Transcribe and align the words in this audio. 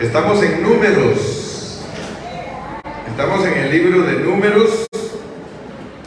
Estamos 0.00 0.40
en 0.44 0.62
números. 0.62 1.80
Estamos 3.08 3.44
en 3.44 3.54
el 3.54 3.70
libro 3.72 4.02
de 4.02 4.20
números 4.20 4.86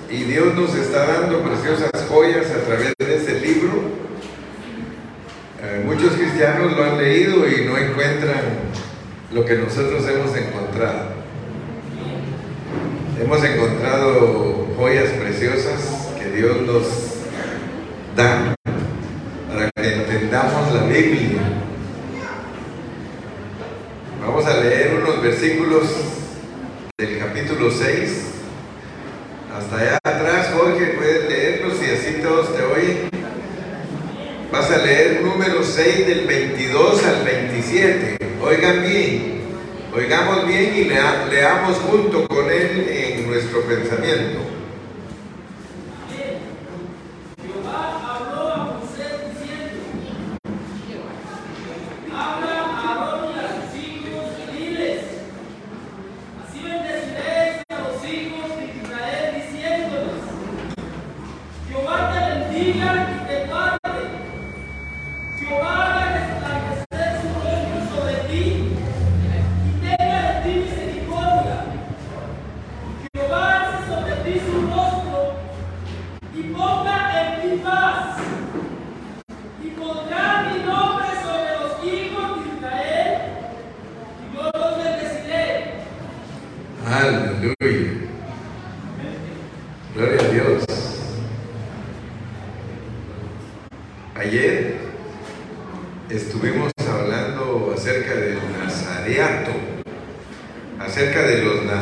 y 0.10 0.24
Dios 0.24 0.56
nos 0.56 0.74
está 0.76 1.08
dando 1.08 1.42
preciosas 1.42 1.92
joyas 2.08 2.46
a 2.52 2.66
través 2.66 2.94
de 2.98 3.16
ese 3.18 3.42
libro. 3.42 3.82
Eh, 5.62 5.84
muchos 5.86 6.14
cristianos 6.14 6.72
lo 6.78 6.86
han 6.86 7.00
leído 7.00 7.46
y 7.46 7.66
no 7.66 7.78
encuentran 7.78 8.60
lo 9.34 9.44
que 9.44 9.56
nosotros 9.56 10.08
hemos 10.08 10.38
encontrado. 10.38 11.10
Hemos 13.22 13.44
encontrado 13.44 14.68
joyas 14.78 15.10
preciosas 15.10 16.08
que 16.18 16.30
Dios 16.30 16.62
nos 16.62 16.86
da 18.16 18.56
para 19.50 19.70
que 19.76 19.96
entendamos 19.96 20.74
la 20.74 20.84
Biblia. 20.84 21.42
Vamos 24.22 24.46
a 24.46 24.60
leer 24.60 25.02
unos 25.02 25.20
versículos 25.24 25.84
del 26.96 27.18
capítulo 27.18 27.72
6. 27.72 28.26
Hasta 29.58 29.78
allá 29.78 30.00
atrás, 30.04 30.52
Jorge, 30.56 30.94
puedes 30.96 31.28
leerlos 31.28 31.74
y 31.82 31.92
así 31.92 32.22
todos 32.22 32.56
te 32.56 32.64
oyen. 32.64 33.10
Vas 34.52 34.70
a 34.70 34.78
leer 34.78 35.24
número 35.24 35.64
6 35.64 36.06
del 36.06 36.28
22 36.28 37.04
al 37.04 37.26
27. 37.26 38.18
Oigan 38.44 38.84
bien, 38.84 39.42
oigamos 39.92 40.48
bien 40.48 40.76
y 40.76 40.84
leamos 41.72 41.78
junto 41.80 42.01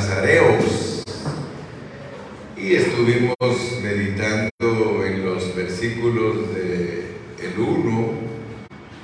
nazareos. 0.10 1.04
Y 2.58 2.76
estuvimos 2.76 3.36
meditando 3.82 5.06
en 5.06 5.26
los 5.26 5.56
versículos 5.56 6.54
del 6.54 7.16
el 7.42 7.60
1 7.60 8.10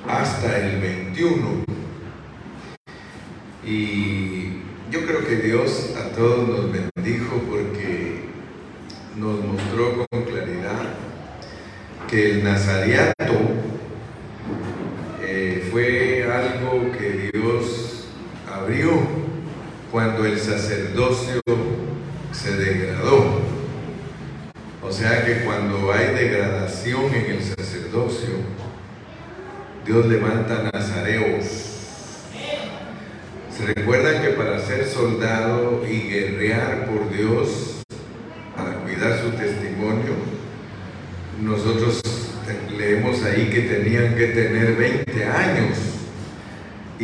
hasta 0.08 0.58
el 0.58 0.80
21. 0.80 1.64
Y 3.64 4.62
yo 4.90 5.06
creo 5.06 5.26
que 5.26 5.36
Dios 5.36 5.94
a 5.96 6.14
todos 6.14 6.48
nos 6.48 6.72
bendijo 6.72 7.36
porque 7.48 8.24
nos 9.16 9.44
mostró 9.44 10.06
con 10.10 10.22
claridad 10.24 10.94
que 12.08 12.32
el 12.32 12.44
nazareano 12.44 13.15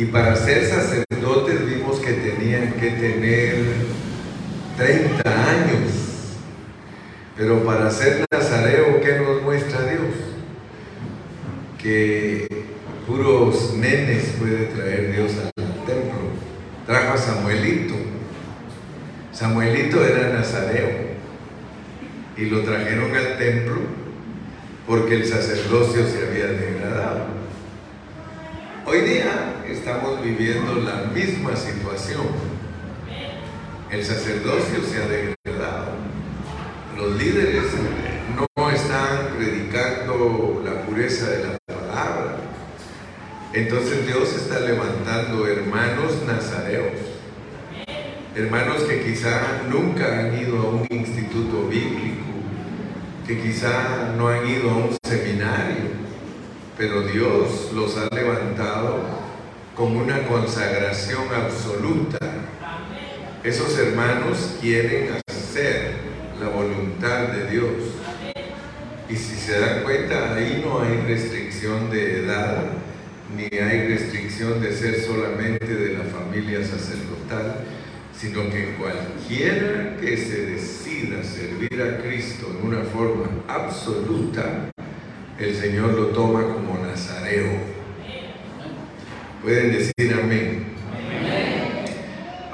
Y 0.03 0.07
para 0.07 0.35
ser 0.35 0.65
sacerdote, 0.67 1.02
el 33.93 34.03
sacerdocio 34.03 34.81
se 34.83 35.03
ha 35.03 35.07
degradado. 35.07 35.91
Los 36.97 37.15
líderes 37.15 37.65
no 38.55 38.69
están 38.71 39.35
predicando 39.37 40.63
la 40.65 40.81
pureza 40.81 41.29
de 41.29 41.43
la 41.43 41.57
palabra. 41.67 42.37
Entonces 43.53 44.07
Dios 44.07 44.33
está 44.35 44.61
levantando 44.61 45.47
hermanos 45.47 46.23
nazareos, 46.25 46.93
hermanos 48.35 48.81
que 48.81 49.03
quizá 49.03 49.61
nunca 49.69 50.21
han 50.21 50.39
ido 50.39 50.57
a 50.57 50.69
un 50.71 50.87
instituto 50.89 51.67
bíblico, 51.67 52.25
que 53.27 53.39
quizá 53.43 54.11
no 54.17 54.27
han 54.27 54.47
ido 54.47 54.71
a 54.71 54.75
un 54.75 54.97
seminario, 55.03 55.91
pero 56.79 57.03
Dios 57.03 57.71
los 57.75 57.95
ha 57.97 58.07
levantado 58.15 59.01
con 59.75 59.95
una 59.95 60.27
consagración 60.27 61.25
absoluta 61.31 62.42
esos 63.43 63.77
hermanos 63.77 64.55
quieren 64.61 65.09
hacer 65.27 65.95
la 66.39 66.47
voluntad 66.47 67.27
de 67.27 67.51
Dios. 67.51 67.73
Y 69.09 69.17
si 69.17 69.35
se 69.35 69.59
dan 69.59 69.83
cuenta, 69.83 70.33
ahí 70.33 70.63
no 70.65 70.79
hay 70.79 71.01
restricción 71.05 71.91
de 71.91 72.21
edad, 72.21 72.67
ni 73.35 73.43
hay 73.57 73.89
restricción 73.89 74.61
de 74.61 74.71
ser 74.71 75.01
solamente 75.01 75.65
de 75.65 75.97
la 75.97 76.05
familia 76.05 76.63
sacerdotal, 76.63 77.65
sino 78.17 78.49
que 78.49 78.75
cualquiera 78.79 79.97
que 79.99 80.15
se 80.15 80.45
decida 80.45 81.21
servir 81.21 81.81
a 81.81 82.01
Cristo 82.01 82.47
en 82.49 82.65
una 82.65 82.83
forma 82.83 83.27
absoluta, 83.49 84.71
el 85.37 85.53
Señor 85.53 85.95
lo 85.95 86.07
toma 86.07 86.43
como 86.43 86.81
nazareo. 86.81 87.59
Pueden 89.43 89.73
decir 89.73 90.13
amén. 90.13 90.72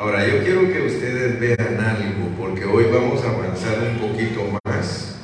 Ahora, 0.10 0.28
yo 0.28 0.44
quiero 0.44 0.62
que 0.74 0.82
ustedes 0.88 1.40
vean 1.40 1.80
algo, 1.80 2.30
porque 2.36 2.66
hoy 2.66 2.86
vamos 2.92 3.24
a 3.24 3.30
avanzar 3.30 3.78
un 3.92 4.10
poquito 4.10 4.42
más. 4.66 5.20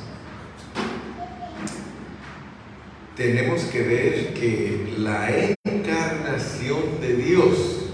Tenemos 3.16 3.62
que 3.62 3.82
ver 3.82 4.34
que 4.34 4.94
la 4.98 5.28
encarnación 5.64 7.00
de 7.00 7.16
Dios 7.16 7.90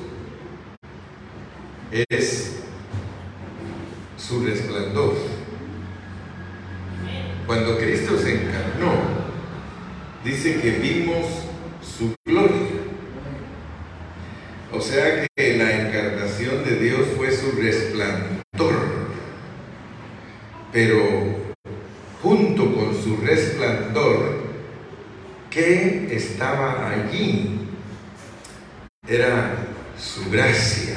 es 2.11 2.61
su 4.19 4.45
resplandor. 4.45 5.15
Cuando 7.47 7.79
Cristo 7.79 8.19
se 8.19 8.35
encarnó, 8.35 8.93
dice 10.23 10.61
que 10.61 10.73
vimos 10.73 11.25
su 11.81 12.15
gloria. 12.27 12.83
O 14.75 14.81
sea 14.81 15.27
que 15.37 15.59
la 15.59 15.71
encarnación 15.71 16.65
de 16.65 16.77
Dios 16.77 17.07
fue 17.17 17.31
su 17.31 17.53
resplandor. 17.53 19.03
Pero 20.73 21.03
junto 22.23 22.75
con 22.75 22.95
su 22.95 23.19
resplandor, 23.19 24.43
¿qué 25.51 26.09
estaba 26.11 26.89
allí? 26.89 27.69
Era 29.07 29.55
su 29.99 30.31
gracia. 30.31 30.97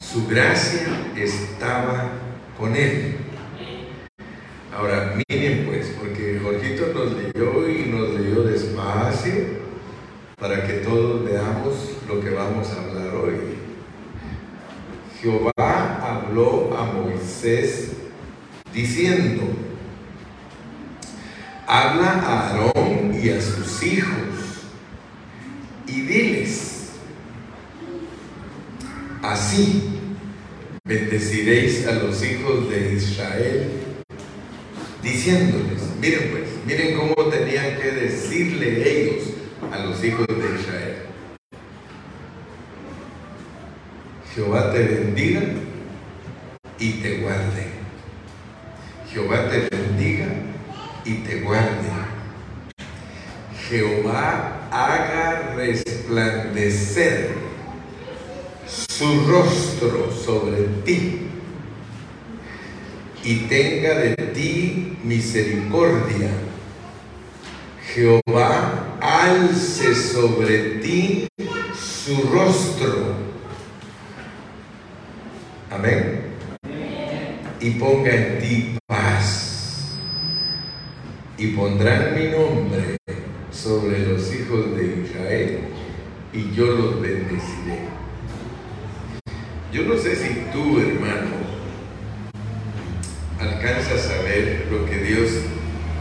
Su 0.00 0.26
gracia 0.26 0.88
estaba 1.16 2.10
con 2.58 2.74
él. 2.74 3.18
Ahora, 4.74 5.14
miren 5.28 5.66
pues, 5.66 5.94
porque 5.96 6.40
Jorgito 6.42 6.88
nos 6.92 7.12
leyó 7.12 7.68
y 7.68 7.86
nos 7.86 8.10
leyó 8.18 8.42
despacio 8.42 9.68
para 10.36 10.66
que 10.66 10.74
todos 10.74 11.24
veamos 11.24 11.96
lo 12.08 12.20
que 12.20 12.30
vamos 12.30 12.68
a 12.70 12.82
hablar 12.82 13.14
hoy. 13.14 13.58
Jehová 15.20 15.98
habló 16.00 16.76
a 16.76 16.84
Moisés 16.86 17.97
diciendo, 18.78 19.42
habla 21.66 22.12
a 22.12 22.48
Aarón 22.48 23.12
y 23.20 23.28
a 23.30 23.40
sus 23.40 23.82
hijos 23.82 24.68
y 25.88 26.02
diles, 26.02 26.90
así 29.20 29.82
bendeciréis 30.84 31.88
a 31.88 31.92
los 31.94 32.22
hijos 32.22 32.70
de 32.70 32.94
Israel, 32.94 33.68
diciéndoles, 35.02 35.82
miren 36.00 36.30
pues, 36.30 36.44
miren 36.64 36.96
cómo 36.96 37.28
tenían 37.30 37.80
que 37.80 37.90
decirle 37.90 38.88
ellos 38.88 39.24
a 39.72 39.78
los 39.78 40.04
hijos 40.04 40.28
de 40.28 40.60
Israel. 40.60 40.96
Jehová 44.32 44.72
te 44.72 44.84
bendiga 44.84 45.42
y 46.78 46.92
te 46.92 47.18
guarde. 47.22 47.77
Jehová 49.12 49.48
te 49.48 49.68
bendiga 49.74 50.26
y 51.04 51.14
te 51.14 51.40
guarde. 51.40 51.88
Jehová 53.68 54.68
haga 54.70 55.54
resplandecer 55.56 57.34
su 58.66 59.26
rostro 59.26 60.10
sobre 60.12 60.64
ti 60.84 61.28
y 63.24 63.36
tenga 63.48 63.94
de 63.94 64.14
ti 64.34 64.98
misericordia. 65.02 66.30
Jehová 67.94 68.98
alce 69.00 69.94
sobre 69.94 70.80
ti 70.80 71.28
su 71.74 72.22
rostro. 72.30 73.14
Amén. 75.70 76.27
Y 77.60 77.70
ponga 77.72 78.14
en 78.14 78.38
ti 78.38 78.78
paz. 78.86 79.98
Y 81.36 81.48
pondrán 81.48 82.14
mi 82.14 82.28
nombre 82.28 82.96
sobre 83.50 84.06
los 84.06 84.32
hijos 84.32 84.76
de 84.76 85.02
Israel 85.04 85.58
y 86.32 86.54
yo 86.54 86.66
los 86.66 87.00
bendeciré. 87.00 87.80
Yo 89.72 89.82
no 89.82 89.96
sé 89.98 90.14
si 90.14 90.34
tú, 90.52 90.78
hermano, 90.78 91.36
alcanzas 93.40 94.10
a 94.10 94.22
ver 94.22 94.68
lo 94.70 94.86
que 94.86 94.98
Dios 94.98 95.30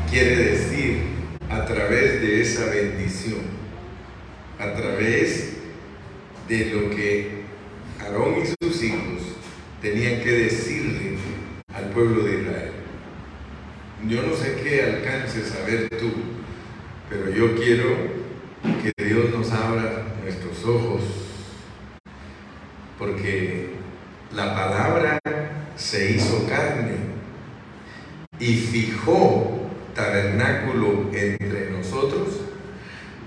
quiere 0.09 0.51
decir 0.51 1.01
a 1.49 1.65
través 1.65 2.21
de 2.21 2.41
esa 2.41 2.65
bendición, 2.65 3.41
a 4.59 4.73
través 4.73 5.53
de 6.47 6.65
lo 6.65 6.95
que 6.95 7.43
Aarón 7.99 8.35
y 8.41 8.65
sus 8.65 8.83
hijos 8.83 9.21
tenían 9.81 10.21
que 10.21 10.31
decirle 10.31 11.16
al 11.77 11.89
pueblo 11.91 12.23
de 12.23 12.41
Israel. 12.41 12.71
Yo 14.07 14.23
no 14.23 14.35
sé 14.35 14.59
qué 14.63 14.83
alcances 14.83 15.55
a 15.55 15.65
ver 15.65 15.89
tú, 15.89 16.11
pero 17.09 17.29
yo 17.29 17.55
quiero 17.55 17.89
que 18.81 19.03
Dios 19.03 19.29
nos 19.31 19.51
abra 19.51 20.05
nuestros 20.23 20.65
ojos 20.65 21.01
porque 22.97 23.69
la 24.35 24.55
palabra 24.55 25.19
se 25.75 26.11
hizo 26.11 26.47
carne 26.47 26.95
y 28.39 28.55
fijó 28.55 29.61
tabernáculo 29.93 31.09
entre 31.13 31.69
nosotros, 31.71 32.41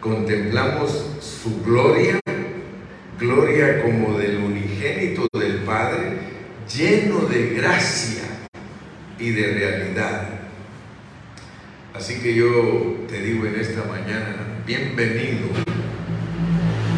contemplamos 0.01 1.07
su 1.21 1.63
gloria, 1.63 2.19
gloria 3.19 3.83
como 3.83 4.19
del 4.19 4.39
unigénito 4.39 5.27
del 5.39 5.59
Padre, 5.61 6.19
lleno 6.69 7.27
de 7.27 7.51
gracia 7.55 8.20
y 9.21 9.31
de 9.31 9.53
realidad. 9.53 10.29
Así 11.95 12.21
que 12.21 12.35
yo 12.35 13.05
te 13.09 13.21
digo 13.21 13.47
en 13.47 13.61
esta 13.61 13.85
mañana, 13.85 14.63
bienvenido 14.67 15.49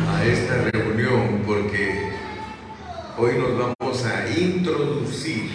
a 0.08 0.24
esta 0.24 0.70
reunión 0.70 1.42
porque 1.44 2.10
hoy 3.18 3.32
nos 3.38 3.58
vamos 3.58 4.04
a 4.04 4.30
introducir 4.38 5.50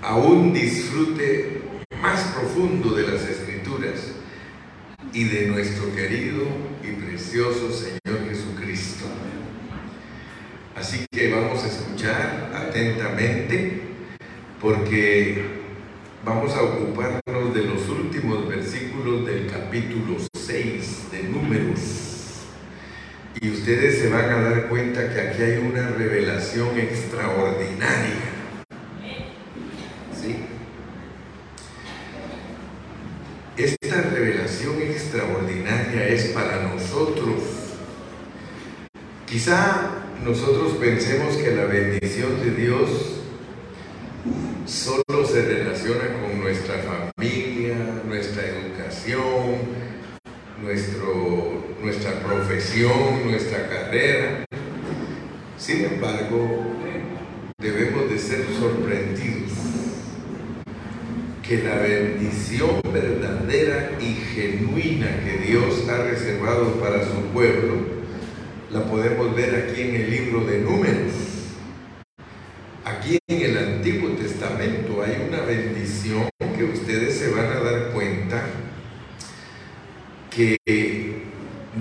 a 0.00 0.16
un 0.16 0.54
disfrute 0.54 1.60
más 2.00 2.20
profundo 2.34 2.94
de 2.94 3.02
las 3.02 3.22
escrituras 3.22 4.12
y 5.12 5.24
de 5.24 5.48
nuestro 5.48 5.94
querido 5.94 6.44
y 6.82 6.92
precioso 6.92 7.70
Señor 7.70 8.28
Jesucristo. 8.28 9.04
Así 10.74 11.04
que 11.10 11.30
vamos 11.30 11.62
a 11.62 11.66
escuchar 11.66 12.50
atentamente 12.54 13.71
porque 14.62 15.42
vamos 16.24 16.54
a 16.54 16.62
ocuparnos 16.62 17.52
de 17.52 17.64
los 17.64 17.88
últimos 17.88 18.48
versículos 18.48 19.26
del 19.26 19.50
capítulo 19.50 20.16
6 20.32 21.10
de 21.10 21.22
Números. 21.24 22.44
Y 23.40 23.50
ustedes 23.50 23.98
se 23.98 24.08
van 24.08 24.30
a 24.30 24.40
dar 24.40 24.68
cuenta 24.68 25.12
que 25.12 25.20
aquí 25.20 25.42
hay 25.42 25.58
una 25.58 25.88
revelación 25.88 26.78
extraordinaria. 26.78 28.14
¿Sí? 30.14 30.36
Esta 33.56 34.02
revelación 34.02 34.80
extraordinaria 34.80 36.06
es 36.06 36.26
para 36.26 36.68
nosotros. 36.68 37.42
Quizá 39.26 39.90
nosotros 40.22 40.74
pensemos 40.74 41.36
que 41.36 41.50
la 41.50 41.64
bendición 41.64 42.40
de 42.44 42.50
Dios 42.52 43.21
solo 44.66 45.26
se 45.26 45.42
relaciona 45.42 46.12
con 46.20 46.40
nuestra 46.40 46.74
familia, 46.78 47.76
nuestra 48.06 48.42
educación, 48.46 49.56
nuestro, 50.62 51.64
nuestra 51.82 52.20
profesión, 52.20 53.30
nuestra 53.30 53.68
carrera. 53.68 54.44
Sin 55.56 55.84
embargo, 55.84 56.74
debemos 57.58 58.10
de 58.10 58.18
ser 58.18 58.44
sorprendidos 58.58 59.52
que 61.42 61.62
la 61.62 61.76
bendición 61.76 62.80
verdadera 62.92 63.92
y 64.00 64.14
genuina 64.34 65.08
que 65.24 65.44
Dios 65.46 65.88
ha 65.88 66.04
reservado 66.04 66.80
para 66.80 67.04
su 67.04 67.20
pueblo, 67.32 68.02
la 68.70 68.84
podemos 68.84 69.34
ver 69.34 69.54
aquí 69.66 69.82
en 69.82 69.94
el 69.96 70.10
libro 70.10 70.44
de 70.44 70.58
números. 70.60 71.12
Aquí 72.84 73.18
en 73.28 73.42
el 73.42 73.58
Antiguo 73.58 74.10
Hay 74.62 75.26
una 75.28 75.40
bendición 75.40 76.28
que 76.56 76.62
ustedes 76.62 77.18
se 77.18 77.32
van 77.32 77.46
a 77.46 77.58
dar 77.58 77.90
cuenta 77.90 78.44
que 80.30 80.56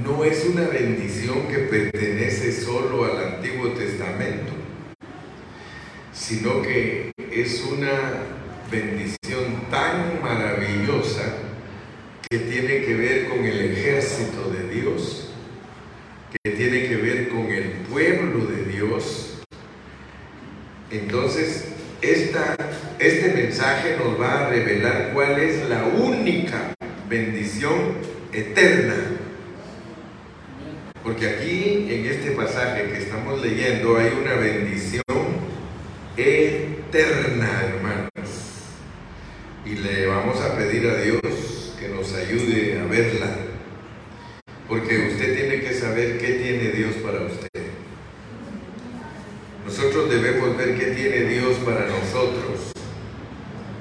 no 0.03 0.23
es 0.23 0.47
una 0.51 0.67
bendición 0.67 1.47
que 1.47 1.59
pertenece 1.59 2.51
solo 2.51 3.05
al 3.05 3.35
Antiguo 3.35 3.69
Testamento, 3.73 4.53
sino 6.11 6.63
que 6.63 7.11
es 7.31 7.63
una 7.71 8.13
bendición 8.71 9.69
tan 9.69 10.19
maravillosa 10.19 11.35
que 12.31 12.39
tiene 12.39 12.81
que 12.81 12.95
ver 12.95 13.29
con 13.29 13.45
el 13.45 13.73
ejército 13.73 14.50
de 14.50 14.73
Dios, 14.73 15.29
que 16.31 16.50
tiene 16.50 16.88
que 16.88 16.95
ver 16.95 17.29
con 17.29 17.45
el 17.45 17.73
pueblo 17.91 18.45
de 18.45 18.65
Dios. 18.65 19.27
Entonces, 20.89 21.71
esta, 22.01 22.55
este 23.00 23.34
mensaje 23.34 23.96
nos 23.98 24.20
va 24.20 24.41
a 24.41 24.50
revelar 24.50 25.12
cuál 25.13 25.39
es 25.39 25.70
la 25.70 25.84
única 25.86 26.74
bendición 27.08 27.93
eterna. 28.34 28.96
Porque 31.03 31.27
aquí 31.27 31.88
en 31.89 32.05
este 32.05 32.31
pasaje 32.31 32.91
que 32.91 32.98
estamos 32.98 33.41
leyendo 33.41 33.98
hay 33.98 34.12
una 34.20 34.34
bendición 34.36 35.03
eterna, 36.17 37.50
hermanos. 37.63 38.10
Y 39.65 39.75
le 39.75 40.08
vamos 40.08 40.39
a 40.41 40.58
pedir 40.58 40.88
a 40.88 41.01
Dios 41.01 41.75
que 41.79 41.88
nos 41.89 42.13
ayude 42.13 42.79
a 42.79 42.86
verla. 42.86 43.27
Porque 44.67 45.10
usted 45.12 45.36
tiene 45.36 45.62
que 45.62 45.74
saber 45.74 46.17
qué 46.17 46.34
tiene 46.34 46.70
Dios 46.70 46.96
para 47.03 47.22
usted. 47.22 47.51
Nosotros 49.65 50.10
debemos 50.10 50.58
ver 50.58 50.77
qué 50.77 50.88
tiene 50.88 51.29
Dios 51.29 51.55
para 51.63 51.86
nosotros. 51.88 52.74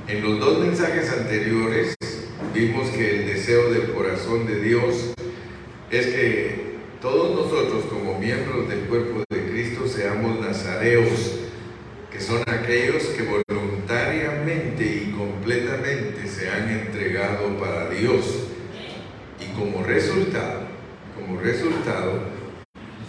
En 0.07 0.23
los 0.23 0.39
dos 0.39 0.59
mensajes 0.59 1.11
anteriores 1.31 1.95
vimos 2.53 2.89
que 2.89 3.21
el 3.21 3.27
deseo 3.29 3.71
del 3.71 3.93
corazón 3.93 4.49
de 4.49 4.61
Dios 4.61 5.15
es 5.89 6.07
que 6.07 6.75
todos 7.01 7.37
nosotros 7.37 7.85
como 7.85 8.19
miembros 8.19 8.69
de 8.69 8.75
cuerpo 8.81 9.23
de 9.31 9.47
Cristo 9.49 9.87
seamos 9.87 10.41
nazareos, 10.41 11.39
que 12.11 12.21
son 12.21 12.43
aquellos 12.49 13.05
que 13.11 13.23
voluntariamente 13.23 14.85
y 14.85 15.13
completamente 15.17 16.27
se 16.27 16.51
han 16.51 16.69
entregado 16.69 17.57
para 17.59 17.91
Dios. 17.91 18.49
Y 19.39 19.57
como 19.57 19.85
resultado, 19.85 20.63
como 21.15 21.41
resultado, 21.41 22.25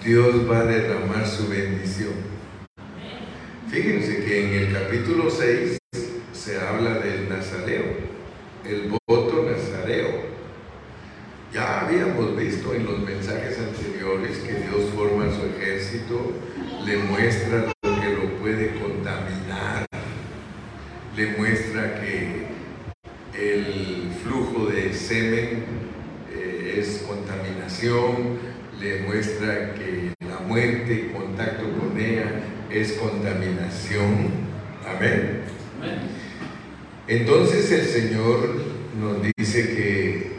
Dios 0.05 0.47
va 0.47 0.59
a 0.59 0.65
derramar 0.65 1.27
su 1.27 1.47
bendición. 1.47 2.13
Fíjense 3.71 4.23
que 4.23 4.45
en 4.45 4.53
el 4.53 4.73
capítulo 4.73 5.27
6 5.31 5.81
se 6.41 6.59
habla 6.59 6.95
del 6.95 7.29
nazareo, 7.29 7.83
el 8.67 8.91
voto 9.07 9.43
nazareo. 9.43 10.31
Ya 11.53 11.81
habíamos 11.81 12.35
visto 12.35 12.73
en 12.73 12.85
los 12.85 12.99
mensajes 12.99 13.59
anteriores 13.59 14.39
que 14.39 14.53
Dios 14.53 14.89
forma 14.95 15.25
su 15.29 15.45
ejército, 15.55 16.31
le 16.83 16.97
muestra 16.97 17.67
lo 17.67 18.01
que 18.01 18.09
lo 18.09 18.37
puede 18.39 18.73
contaminar, 18.79 19.85
le 21.15 21.27
muestra 21.37 22.01
que 22.01 22.47
el 23.35 24.11
flujo 24.23 24.65
de 24.65 24.93
semen 24.95 25.63
eh, 26.33 26.77
es 26.79 27.03
contaminación, 27.07 28.39
le 28.79 29.01
muestra 29.01 29.75
que 29.75 30.13
la 30.27 30.39
muerte, 30.39 31.11
contacto 31.13 31.65
con 31.77 31.99
ella, 31.99 32.31
es 32.71 32.93
contaminación. 32.93 34.31
Amén. 34.87 35.41
Entonces 37.11 37.69
el 37.73 37.85
Señor 37.85 38.55
nos 39.01 39.17
dice 39.35 39.75
que 39.75 40.31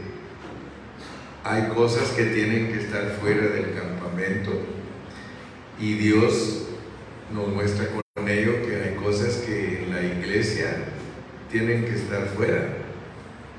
hay 1.42 1.68
cosas 1.74 2.10
que 2.10 2.26
tienen 2.26 2.72
que 2.72 2.78
estar 2.78 3.18
fuera 3.20 3.48
del 3.48 3.74
campamento 3.74 4.52
y 5.80 5.94
Dios 5.94 6.68
nos 7.34 7.48
muestra 7.48 7.88
con 7.88 8.28
ello 8.28 8.64
que 8.64 8.76
hay 8.76 8.94
cosas 8.94 9.38
que 9.38 9.82
en 9.82 9.92
la 9.92 10.02
iglesia 10.02 10.76
tienen 11.50 11.84
que 11.84 11.94
estar 11.94 12.28
fuera, 12.28 12.68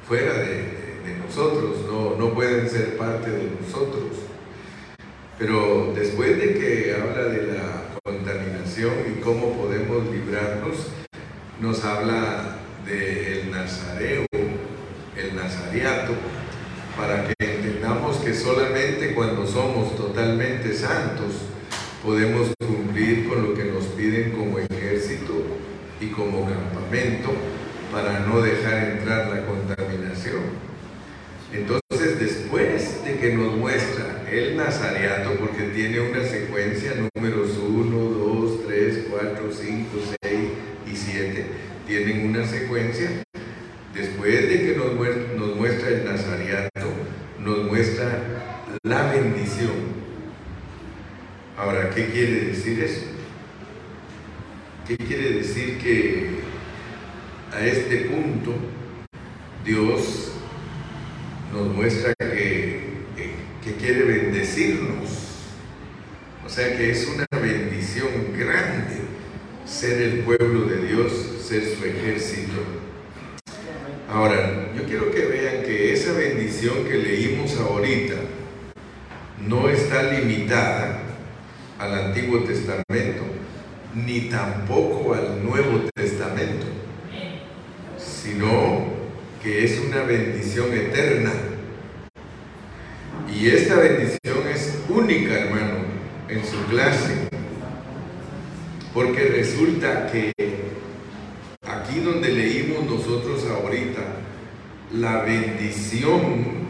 fuera 0.07 0.33
de, 0.35 0.81
nosotros, 1.27 1.85
no, 1.87 2.15
no 2.15 2.33
pueden 2.33 2.69
ser 2.69 2.95
parte 2.95 3.29
de 3.29 3.49
nosotros. 3.59 4.19
Pero 5.39 5.91
después 5.95 6.37
de 6.37 6.53
que 6.53 6.95
habla 6.95 7.23
de 7.25 7.47
la 7.47 7.83
contaminación 8.03 8.93
y 9.11 9.19
cómo 9.19 9.53
podemos 9.57 10.05
librarnos, 10.11 10.87
nos 11.59 11.83
habla 11.83 12.59
del 12.85 13.51
nazareo, 13.51 14.25
el 15.15 15.35
nazariato, 15.35 16.13
para 16.97 17.27
que 17.27 17.33
entendamos 17.39 18.17
que 18.17 18.33
solamente 18.33 19.13
cuando 19.13 19.47
somos 19.47 19.95
totalmente 19.95 20.73
santos 20.73 21.33
podemos 22.03 22.53
cumplir 22.59 23.27
con 23.29 23.41
lo 23.41 23.53
que 23.53 23.63
nos 23.63 23.85
piden 23.85 24.31
como 24.31 24.59
ejército 24.59 25.33
y 26.01 26.07
como 26.07 26.45
campamento 26.45 27.31
para 27.91 28.19
no 28.19 28.41
dejar 28.41 28.91
entrar 28.91 29.29
la 29.29 29.45
contaminación. 29.45 30.41
Entonces, 31.53 32.19
después 32.19 33.05
de 33.05 33.17
que 33.17 33.33
nos 33.33 33.55
muestra 33.55 34.23
el 34.29 34.57
nazareato, 34.57 35.35
porque 35.39 35.63
tiene 35.73 36.01
una 36.01 36.23
secuencia, 36.23 36.93
números 37.15 37.51
1, 37.57 37.95
2, 37.95 38.67
3, 38.67 39.05
4, 39.09 39.49
5, 39.51 39.89
6 40.23 40.39
y 40.91 40.95
7, 40.95 41.45
tienen 41.87 42.27
una 42.27 42.45
secuencia, 42.45 43.23
después 43.93 44.49
de 44.49 44.61
que 44.65 44.75
nos 44.75 44.93
muestra, 44.93 45.33
nos 45.37 45.55
muestra 45.55 45.89
el 45.89 46.05
nazareato, 46.05 46.87
nos 47.39 47.63
muestra 47.65 48.19
la 48.83 49.11
bendición. 49.13 50.03
Ahora, 51.55 51.81
¿qué 51.95 52.07
quiere 52.07 52.45
decir 52.45 52.83
eso? 52.83 53.05
¿Qué 54.87 54.97
quiere 54.97 55.33
decir 55.33 55.77
que 55.77 56.39
a 57.53 57.65
este 57.65 57.97
punto 58.05 58.55
Dios 59.63 60.31
nos 61.53 61.67
muestra 61.73 62.13
que, 62.15 63.03
que, 63.63 63.73
quiere 63.75 64.03
bendecirnos? 64.03 65.09
O 66.45 66.49
sea 66.49 66.75
que 66.75 66.91
es 66.91 67.07
una 67.07 67.25
bendición 67.31 68.09
grande 68.37 69.01
ser 69.65 70.01
el 70.01 70.19
pueblo 70.19 70.65
de 70.65 70.87
Dios, 70.87 71.11
ser 71.41 71.63
su 71.63 71.85
ejército. 71.85 72.61
Ahora, 74.09 74.71
yo 74.75 74.83
quiero 74.83 75.11
que 75.11 75.25
vean 75.25 75.63
que 75.63 75.93
esa 75.93 76.13
bendición 76.13 76.85
que 76.85 76.97
leímos 76.97 77.57
ahorita 77.57 78.15
no 79.47 79.69
está 79.69 80.11
limitada 80.11 81.03
al 81.83 82.05
Antiguo 82.05 82.39
Testamento, 82.43 83.23
ni 83.93 84.21
tampoco 84.29 85.13
al 85.13 85.43
Nuevo 85.43 85.81
Testamento, 85.93 86.65
sino 87.97 88.87
que 89.41 89.65
es 89.65 89.79
una 89.79 90.03
bendición 90.03 90.73
eterna. 90.73 91.31
Y 93.33 93.49
esta 93.49 93.75
es 94.03 94.79
única, 94.89 95.33
hermano, 95.33 95.85
en 96.27 96.45
su 96.45 96.57
clase, 96.69 97.27
porque 98.93 99.23
resulta 99.25 100.11
que 100.11 100.31
aquí 101.61 101.99
donde 101.99 102.29
leímos 102.29 102.85
nosotros 102.85 103.45
ahorita, 103.49 104.01
la 104.93 105.23
bendición 105.23 106.63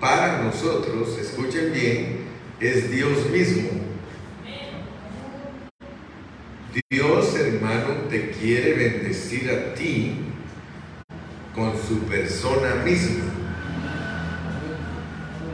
para 0.00 0.42
nosotros, 0.42 1.18
escuchen 1.20 1.72
bien, 1.72 2.18
es 2.60 2.90
Dios 2.90 3.28
mismo. 3.30 3.68
Dios, 6.90 7.34
hermano, 7.34 7.94
te 8.10 8.30
quiere 8.30 8.74
bendecir 8.74 9.50
a 9.50 9.74
ti 9.74 10.12
con 11.54 11.72
su 11.72 12.00
persona 12.00 12.74
misma. 12.84 13.24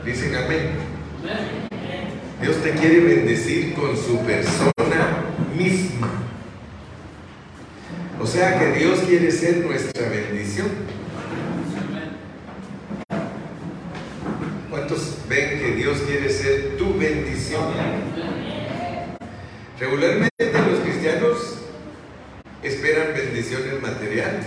Dicen 0.05 0.35
amén. 0.35 0.82
Dios 2.41 2.57
te 2.61 2.71
quiere 2.71 2.99
bendecir 2.99 3.73
con 3.73 3.95
su 3.95 4.19
persona 4.19 5.23
misma. 5.57 6.09
O 8.21 8.25
sea 8.27 8.59
que 8.59 8.79
Dios 8.79 8.99
quiere 9.07 9.31
ser 9.31 9.65
nuestra 9.65 10.09
bendición. 10.09 10.67
¿Cuántos 14.69 15.17
ven 15.29 15.59
que 15.59 15.75
Dios 15.75 15.99
quiere 16.05 16.29
ser 16.29 16.77
tu 16.77 16.97
bendición? 16.97 17.63
Regularmente 19.79 20.51
los 20.69 20.79
cristianos 20.79 21.59
esperan 22.61 23.13
bendiciones 23.13 23.81
materiales 23.81 24.45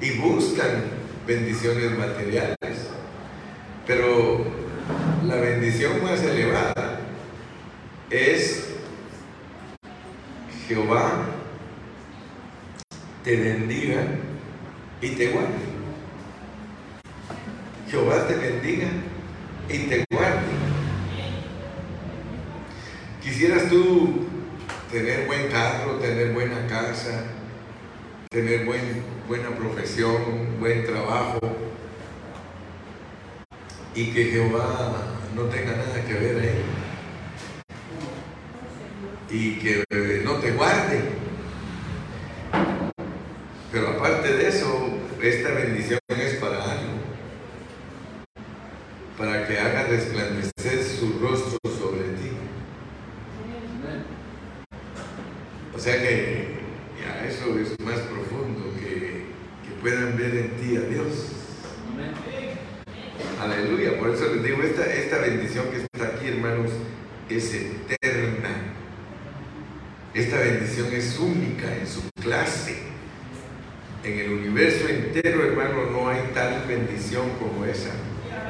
y 0.00 0.18
buscan 0.18 0.84
bendiciones 1.26 1.98
materiales. 1.98 2.56
Pero 3.86 4.55
bendición 5.66 6.00
más 6.00 6.22
elevada 6.22 7.00
es 8.08 8.68
Jehová 10.68 11.26
te 13.24 13.34
bendiga 13.34 14.04
y 15.00 15.08
te 15.08 15.32
guarde. 15.32 15.48
Jehová 17.90 18.28
te 18.28 18.34
bendiga 18.36 18.86
y 19.68 19.78
te 19.78 20.04
guarde. 20.08 20.38
Quisieras 23.20 23.68
tú 23.68 24.24
tener 24.92 25.26
buen 25.26 25.48
carro, 25.48 25.96
tener 25.96 26.32
buena 26.32 26.64
casa, 26.68 27.24
tener 28.30 28.64
buen, 28.66 29.02
buena 29.26 29.48
profesión, 29.48 30.60
buen 30.60 30.86
trabajo 30.86 31.40
y 33.96 34.12
que 34.12 34.26
Jehová 34.26 35.16
no 35.36 35.42
tenga 35.44 35.76
nada 35.76 36.04
que 36.04 36.14
ver 36.14 36.40
ahí 36.40 36.64
y 39.30 39.58
que 39.58 39.84
no 40.24 40.34
te 40.36 40.50
guarde 40.52 41.26
pero 43.76 43.90
aparte 43.90 44.32
de 44.32 44.48
eso, 44.48 44.88
esta 45.20 45.50
bendición 45.50 45.98
es 46.08 46.34
para 46.36 46.62
algo. 46.62 46.92
Para 49.18 49.46
que 49.46 49.58
haga 49.58 49.82
resplandecer 49.82 50.82
su 50.82 51.18
rostro 51.18 51.58
sobre 51.64 52.00
ti. 52.00 52.30
O 55.74 55.78
sea 55.78 56.00
que 56.00 56.56
ya 56.98 57.26
eso 57.26 57.58
es 57.58 57.78
más 57.80 58.00
profundo, 58.00 58.72
que, 58.80 59.26
puedan 59.82 60.16
ver 60.16 60.34
en 60.36 60.50
ti 60.56 60.76
a 60.76 60.80
Dios. 60.80 61.35
Aleluya. 63.66 63.98
Por 63.98 64.10
eso 64.10 64.32
les 64.32 64.44
digo, 64.44 64.62
esta, 64.62 64.84
esta 64.84 65.18
bendición 65.18 65.66
que 65.70 65.78
está 65.78 66.06
aquí, 66.06 66.28
hermanos, 66.28 66.70
es 67.28 67.52
eterna. 67.52 68.50
Esta 70.14 70.38
bendición 70.38 70.86
es 70.92 71.18
única 71.18 71.66
en 71.76 71.84
su 71.84 72.00
clase. 72.22 72.76
En 74.04 74.20
el 74.20 74.32
universo 74.34 74.88
entero, 74.88 75.44
hermano, 75.44 75.90
no 75.90 76.08
hay 76.08 76.20
tal 76.32 76.64
bendición 76.68 77.28
como 77.40 77.64
esa. 77.64 77.90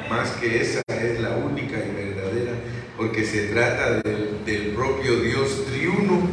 Más 0.07 0.29
que 0.33 0.61
esa 0.61 0.81
es 0.87 1.19
la 1.19 1.31
única 1.31 1.77
y 1.77 1.95
verdadera 1.95 2.53
porque 2.95 3.25
se 3.25 3.47
trata 3.47 4.01
del, 4.01 4.45
del 4.45 4.67
propio 4.75 5.19
Dios 5.19 5.65
triuno 5.65 6.29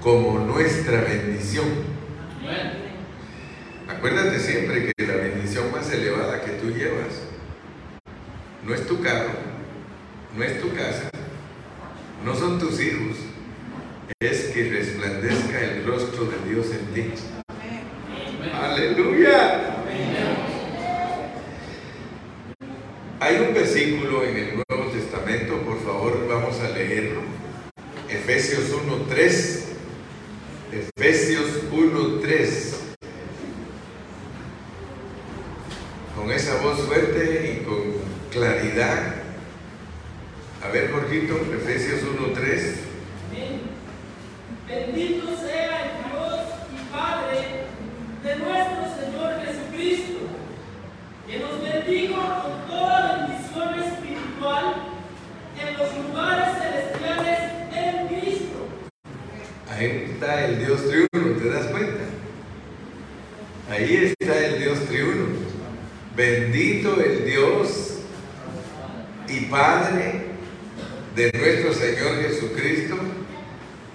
como 0.00 0.38
nuestra 0.38 1.02
bendición. 1.02 1.66
Acuérdate 3.86 4.38
siempre 4.40 4.90
que 4.96 5.06
la 5.06 5.16
bendición 5.16 5.70
más 5.70 5.92
elevada 5.92 6.40
que 6.40 6.52
tú 6.52 6.70
llevas 6.70 7.32
no 8.64 8.74
es 8.74 8.86
tu 8.86 9.00
carro, 9.00 9.30
no 10.36 10.44
es 10.44 10.60
tu 10.60 10.72
casa, 10.74 11.10
no 12.24 12.34
son 12.34 12.58
tus 12.58 12.80
hijos, 12.80 13.16
es 14.20 14.50
que 14.50 14.70
resplandezca 14.70 15.60
el 15.60 15.84
rostro 15.84 16.26
de 16.26 16.50
Dios 16.50 16.66
en 16.70 16.94
ti. 16.94 17.10
Aleluya. 18.54 19.68
Hay 23.18 23.36
un 23.36 23.54
versículo 23.54 24.24
en 24.24 24.36
el 24.36 24.54
Nuevo 24.54 24.90
Testamento, 24.90 25.58
por 25.62 25.80
favor 25.84 26.26
vamos 26.28 26.58
a 26.60 26.68
leerlo. 26.70 27.20
Efesios 28.08 28.72
1.3. 28.72 29.60
Efesios 30.72 31.70
1.3. 31.70 32.74
Con 36.16 36.30
esa 36.30 36.56
voz 36.62 36.80
fuerte 36.80 37.60
y 37.60 37.64
con 37.64 38.02
claridad. 38.32 39.14
A 40.64 40.68
ver, 40.68 40.90
Jorgito, 40.90 41.36
Efesios 41.54 42.00
1.3. 42.02 42.74
Bendito 44.66 45.36
sea 45.36 45.82
el 45.82 46.10
Dios 46.10 46.40
y 46.72 46.92
Padre 46.92 47.62
de 48.22 48.36
nuestro 48.36 48.84
Señor 48.96 49.44
Jesucristo, 49.44 50.20
que 51.26 51.38
nos 51.38 51.62
bendijo 51.62 52.14
con 52.42 52.66
toda 52.68 53.26
bendición 53.26 53.82
espiritual 53.82 54.76
en 55.60 55.78
los 55.78 56.06
lugares 56.06 56.48
celestiales 56.58 57.38
en 57.74 58.08
Cristo. 58.08 58.68
Ahí 59.68 60.10
está 60.12 60.46
el 60.46 60.64
Dios 60.64 60.80
triuno, 60.88 61.38
¿te 61.38 61.50
das 61.50 61.66
cuenta? 61.66 62.04
Ahí 63.70 64.14
está 64.18 64.46
el 64.46 64.58
Dios 64.58 64.78
triuno. 64.86 65.26
Bendito 66.16 67.00
el 67.00 67.24
Dios 67.26 67.92
y 69.28 69.46
Padre 69.46 70.26
de 71.16 71.32
nuestro 71.32 71.72
Señor 71.72 72.22
Jesucristo, 72.22 72.96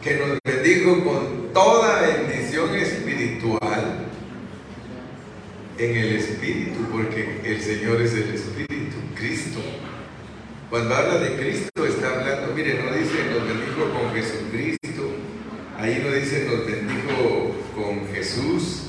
que 0.03 0.15
nos 0.15 0.39
bendijo 0.43 1.03
con 1.03 1.53
toda 1.53 2.01
bendición 2.01 2.69
en 5.77 5.95
el 5.95 6.15
Espíritu, 6.15 6.79
porque 6.91 7.41
el 7.43 7.61
Señor 7.61 8.01
es 8.01 8.13
el 8.13 8.33
Espíritu, 8.33 8.97
Cristo. 9.15 9.59
Cuando 10.69 10.95
habla 10.95 11.19
de 11.19 11.35
Cristo 11.37 11.85
está 11.85 12.19
hablando, 12.19 12.53
mire, 12.53 12.81
no 12.83 12.91
dice 12.91 13.23
nos 13.31 13.47
bendijo 13.47 13.89
con 13.93 14.13
Jesucristo, 14.13 15.11
ahí 15.77 16.03
no 16.03 16.11
dice 16.11 16.45
nos 16.45 16.65
bendijo 16.65 17.55
con 17.75 18.07
Jesús, 18.13 18.87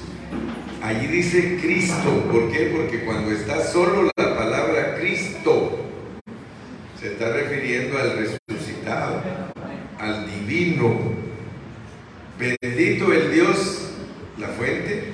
allí 0.82 1.06
dice 1.06 1.58
Cristo. 1.60 2.26
¿Por 2.32 2.50
qué? 2.50 2.72
Porque 2.74 3.04
cuando 3.04 3.30
está 3.30 3.64
solo 3.64 4.10
la 4.16 4.36
palabra 4.36 4.96
Cristo, 4.98 5.78
se 7.00 7.12
está 7.12 7.32
refiriendo 7.32 7.96
al 7.96 8.16
resucitado, 8.18 9.22
al 9.98 10.26
divino. 10.26 11.16
Bendito 12.38 13.12
el 13.12 13.32
Dios, 13.32 13.90
la 14.36 14.48
fuente, 14.48 15.12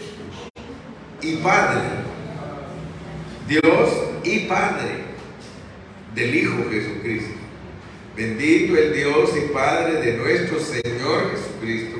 y 1.20 1.36
Padre. 1.36 1.80
Dios 3.60 3.90
y 4.24 4.40
Padre 4.40 5.04
del 6.12 6.34
Hijo 6.34 6.64
Jesucristo. 6.68 7.34
Bendito 8.16 8.76
el 8.76 8.92
Dios 8.92 9.30
y 9.36 9.52
Padre 9.52 10.00
de 10.00 10.16
nuestro 10.16 10.58
Señor 10.58 11.30
Jesucristo, 11.30 11.98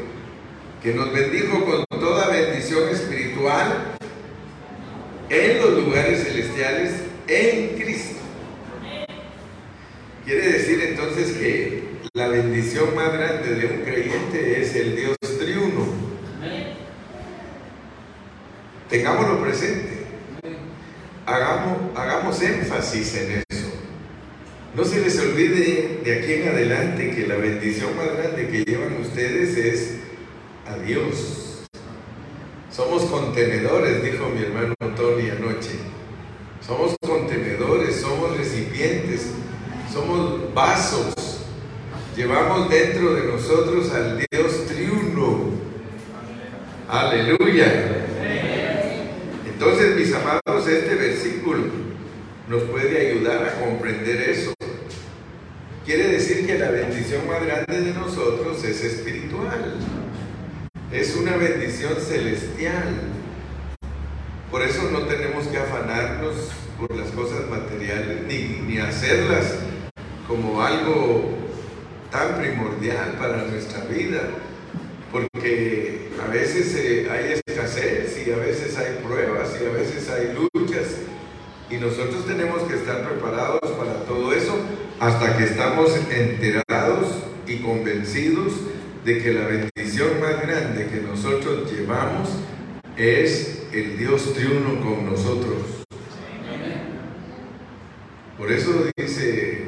que 0.82 0.94
nos 0.94 1.12
bendijo 1.12 1.64
con 1.64 1.84
toda 2.00 2.28
bendición 2.30 2.88
espiritual 2.88 3.96
en 5.28 5.60
los 5.60 5.84
lugares 5.84 6.24
celestiales 6.24 6.92
en 7.28 7.80
Cristo. 7.80 8.16
Quiere 10.24 10.48
decir 10.48 10.80
entonces 10.88 11.36
que 11.36 11.84
la 12.14 12.28
bendición 12.28 12.96
más 12.96 13.12
grande 13.12 13.54
de 13.54 13.66
un 13.66 13.82
creyente 13.82 14.60
es 14.60 14.74
el 14.74 14.96
Dios 14.96 15.16
triuno. 15.38 15.86
Tengámoslo 18.88 19.40
presente. 19.40 19.93
Hagamos, 21.26 21.78
hagamos 21.96 22.42
énfasis 22.42 23.16
en 23.16 23.44
eso. 23.48 23.66
No 24.76 24.84
se 24.84 25.00
les 25.00 25.18
olvide 25.18 26.00
de 26.04 26.18
aquí 26.18 26.32
en 26.34 26.48
adelante 26.48 27.10
que 27.14 27.26
la 27.26 27.36
bendición 27.36 27.96
más 27.96 28.08
grande 28.16 28.48
que 28.48 28.64
llevan 28.64 29.00
ustedes 29.00 29.56
es 29.56 29.94
a 30.66 30.76
Dios. 30.78 31.64
Somos 32.70 33.04
contenedores, 33.04 34.02
dijo 34.02 34.28
mi 34.28 34.42
hermano 34.42 34.74
Tony 34.96 35.30
anoche. 35.30 35.78
Somos 36.60 36.96
contenedores, 37.00 38.00
somos 38.00 38.36
recipientes, 38.36 39.30
somos 39.92 40.52
vasos. 40.52 41.14
Llevamos 42.16 42.68
dentro 42.68 43.14
de 43.14 43.26
nosotros 43.26 43.92
al 43.92 44.26
Dios 44.30 44.66
triuno. 44.66 45.50
Aleluya. 46.88 48.04
Entonces, 49.46 49.96
mis 49.96 50.12
amados, 50.12 50.66
este 50.66 50.94
versículo 50.96 51.13
nos 52.48 52.62
puede 52.64 53.10
ayudar 53.10 53.42
a 53.44 53.60
comprender 53.60 54.30
eso. 54.30 54.52
Quiere 55.84 56.08
decir 56.08 56.46
que 56.46 56.58
la 56.58 56.70
bendición 56.70 57.26
más 57.26 57.44
grande 57.44 57.80
de 57.80 57.92
nosotros 57.92 58.62
es 58.64 58.82
espiritual. 58.82 59.74
Es 60.92 61.16
una 61.16 61.36
bendición 61.36 61.94
celestial. 62.00 62.94
Por 64.50 64.62
eso 64.62 64.90
no 64.90 65.00
tenemos 65.06 65.46
que 65.48 65.58
afanarnos 65.58 66.50
por 66.78 66.94
las 66.94 67.10
cosas 67.10 67.48
materiales 67.48 68.22
ni, 68.26 68.60
ni 68.66 68.78
hacerlas 68.78 69.56
como 70.28 70.62
algo 70.62 71.36
tan 72.10 72.40
primordial 72.40 73.12
para 73.18 73.44
nuestra 73.44 73.84
vida. 73.84 74.22
Porque 75.10 76.08
a 76.22 76.30
veces 76.30 76.74
eh, 76.76 77.08
hay 77.10 77.40
escasez 77.46 78.26
y 78.26 78.32
a 78.32 78.36
veces 78.36 78.76
hay 78.76 79.00
pruebas 79.04 79.56
y 79.60 79.66
a 79.66 79.70
veces 79.70 80.08
hay 80.10 80.34
luchas. 80.34 80.98
Y 81.74 81.78
nosotros 81.78 82.24
tenemos 82.24 82.62
que 82.62 82.74
estar 82.74 83.02
preparados 83.02 83.58
para 83.76 84.04
todo 84.04 84.32
eso 84.32 84.56
hasta 85.00 85.36
que 85.36 85.42
estamos 85.42 85.90
enterados 86.08 87.08
y 87.48 87.56
convencidos 87.56 88.52
de 89.04 89.20
que 89.20 89.32
la 89.32 89.46
bendición 89.48 90.20
más 90.20 90.40
grande 90.40 90.86
que 90.86 91.00
nosotros 91.00 91.72
llevamos 91.72 92.28
es 92.96 93.64
el 93.72 93.98
Dios 93.98 94.34
triuno 94.34 94.80
con 94.84 95.06
nosotros. 95.06 95.84
Por 98.38 98.52
eso 98.52 98.84
dice, 98.96 99.64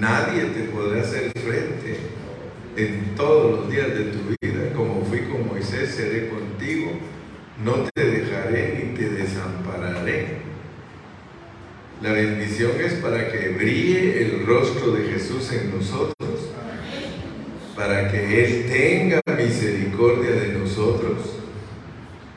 nadie 0.00 0.44
te 0.54 0.64
podrá 0.70 1.02
hacer 1.02 1.32
frente 1.32 1.98
en 2.76 3.14
todos 3.14 3.60
los 3.60 3.70
días 3.70 3.88
de 3.88 4.04
tu 4.04 4.18
vida, 4.40 4.72
como 4.74 5.04
fui 5.04 5.20
con 5.20 5.48
Moisés, 5.48 5.90
seré 5.90 6.30
contigo, 6.30 6.92
no 7.62 7.90
te 7.94 8.04
dejaré 8.04 8.88
ni 8.88 8.96
te 8.96 9.10
desampararé. 9.10 10.43
La 12.02 12.12
bendición 12.12 12.72
es 12.80 12.94
para 12.94 13.30
que 13.30 13.50
brille 13.50 14.22
el 14.22 14.46
rostro 14.46 14.92
de 14.92 15.12
Jesús 15.12 15.50
en 15.52 15.76
nosotros, 15.76 16.50
para 17.76 18.10
que 18.10 18.44
Él 18.44 18.66
tenga 18.70 19.20
misericordia 19.36 20.32
de 20.32 20.58
nosotros 20.58 21.18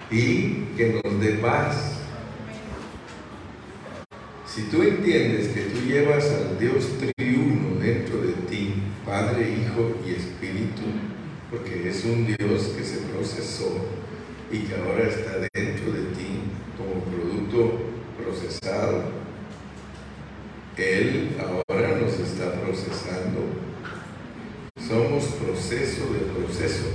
y 0.10 0.66
que 0.78 1.02
nos 1.04 1.20
dé 1.20 1.32
paz. 1.34 1.94
Si 4.46 4.64
tú 4.64 4.82
entiendes 4.82 5.50
que 5.50 5.62
tú 5.62 5.86
llevas 5.86 6.26
al 6.32 6.58
Dios 6.60 6.88
triuno 7.16 7.80
dentro 7.80 8.22
de 8.22 8.34
ti, 8.50 8.74
Padre, 9.06 9.50
Hijo 9.50 9.96
y 10.06 10.12
Espíritu, 10.12 10.84
porque 11.52 11.90
es 11.90 12.04
un 12.06 12.26
Dios 12.26 12.74
que 12.78 12.84
se 12.84 12.98
procesó 13.14 13.86
y 14.52 14.60
que 14.60 14.76
ahora 14.76 15.10
está 15.10 15.40
dentro 15.54 15.92
de 15.92 16.02
ti 16.16 16.42
como 16.78 17.04
producto 17.04 17.80
procesado, 18.18 19.04
Él 20.78 21.36
ahora 21.40 21.98
nos 21.98 22.20
está 22.20 22.54
procesando. 22.62 23.48
Somos 24.78 25.26
proceso 25.26 26.14
de 26.14 26.20
proceso, 26.20 26.86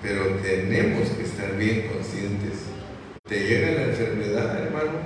pero 0.00 0.36
tenemos 0.42 1.10
que 1.10 1.22
estar 1.22 1.54
bien 1.58 1.88
conscientes. 1.88 2.60
Te 3.28 3.46
llega 3.46 3.72
la 3.72 3.84
enfermedad, 3.90 4.64
hermano, 4.64 5.00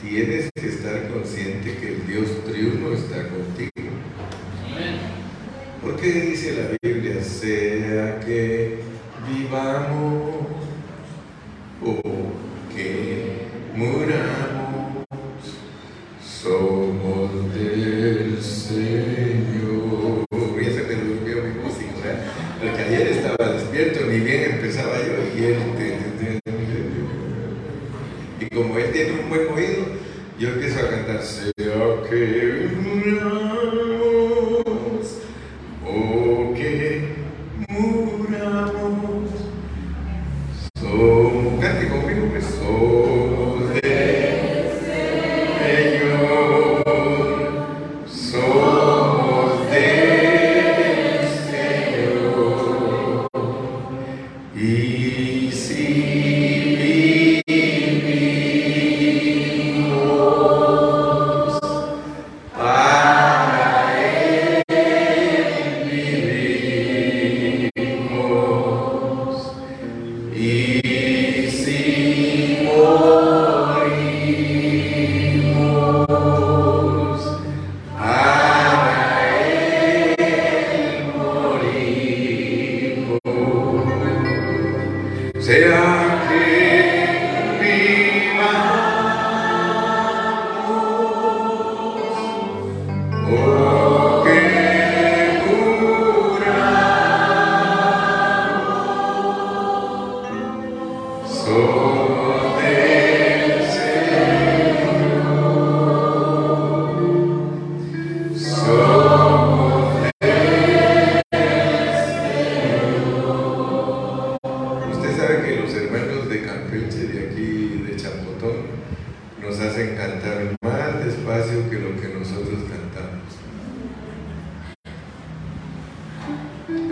tienes 0.00 0.48
que 0.54 0.68
estar 0.68 1.08
consciente 1.08 1.76
que 1.76 1.88
el 1.88 2.06
Dios 2.06 2.44
triuno 2.44 2.94
está 2.94 3.28
contigo. 3.28 3.70
Porque 5.82 6.12
dice 6.12 6.54
la 6.54 6.76
Biblia, 6.82 7.22
sea 7.22 8.20
que 8.20 8.80
vivamos 9.28 10.25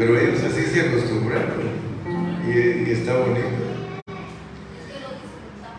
Pero 0.06 0.20
ellos 0.20 0.42
así 0.44 0.66
se 0.66 0.82
acostumbraron 0.82 1.62
y, 2.46 2.50
y 2.50 2.92
está 2.92 3.16
bonito. 3.16 3.48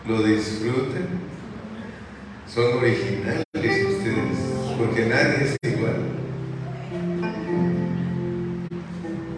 Lo 0.04 0.20
disfrutan. 0.24 1.06
Son 2.52 2.78
originales 2.78 3.44
ustedes, 3.54 4.38
porque 4.76 5.06
nadie 5.06 5.44
es 5.44 5.56
igual. 5.62 5.94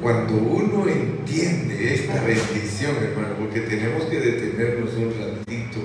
Cuando 0.00 0.32
uno 0.32 0.88
entiende 0.88 1.92
esta 1.92 2.24
bendición, 2.24 2.96
hermano, 2.96 3.34
porque 3.40 3.60
tenemos 3.60 4.04
que 4.04 4.20
detenernos 4.20 4.94
un 4.94 5.12
ratito, 5.20 5.80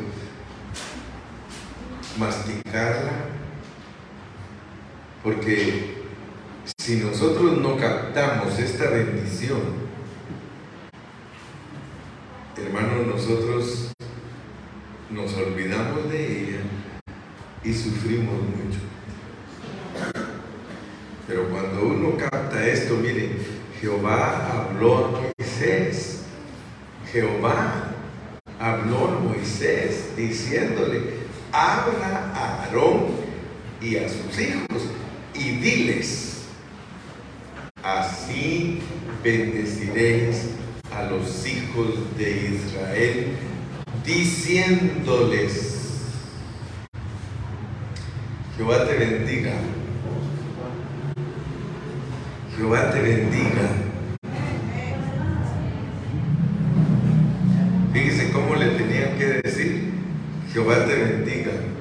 masticarla, 2.17 3.11
porque 5.21 5.92
si 6.83 6.97
nosotros 6.97 7.59
no 7.59 7.77
captamos 7.77 8.59
esta 8.59 8.89
bendición, 8.89 9.61
hermano, 12.57 13.03
nosotros 13.03 13.93
nos 15.09 15.33
olvidamos 15.35 16.11
de 16.11 16.41
ella 16.41 16.57
y 17.63 17.73
sufrimos 17.73 18.33
mucho. 18.33 18.79
Pero 21.25 21.47
cuando 21.47 21.85
uno 21.85 22.17
capta 22.17 22.67
esto, 22.67 22.95
miren, 22.95 23.37
Jehová 23.79 24.51
habló 24.51 25.05
a 25.05 25.11
Moisés. 25.37 26.23
Jehová 27.13 27.93
habló 28.59 29.07
a 29.07 29.19
Moisés 29.21 30.17
diciéndole, 30.17 31.13
habla 31.53 32.33
a 32.35 32.63
Aarón 32.65 33.05
y 33.79 33.95
a 33.95 34.09
sus 34.09 34.37
hijos 34.37 34.83
y 35.33 35.51
diles, 35.59 36.32
así 37.83 38.79
bendeciréis 39.21 40.51
a 40.91 41.03
los 41.03 41.45
hijos 41.45 42.17
de 42.17 42.55
Israel, 42.55 43.35
diciéndoles, 44.05 45.81
Jehová 48.55 48.87
te 48.87 48.93
bendiga. 48.97 49.53
Jehová 52.55 52.91
te 52.91 53.01
bendiga. 53.01 53.69
Fíjese 57.91 58.31
cómo 58.31 58.55
le 58.55 58.67
tenían 58.69 59.17
que 59.17 59.25
decir. 59.43 59.91
Jehová 60.53 60.85
te 60.85 60.95
bendiga. 60.95 61.72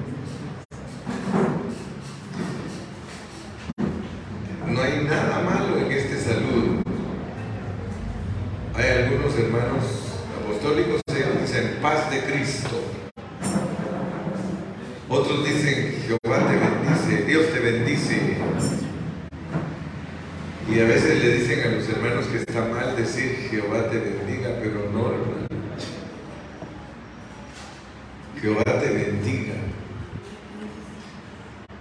A 21.61 21.69
los 21.69 21.87
hermanos 21.87 22.25
que 22.27 22.37
está 22.37 22.65
mal 22.65 22.95
decir 22.95 23.47
Jehová 23.51 23.89
te 23.89 23.99
bendiga, 23.99 24.57
pero 24.59 24.89
no, 24.91 25.07
hermano. 25.07 25.47
Jehová 28.41 28.63
te 28.63 28.89
bendiga. 28.89 29.53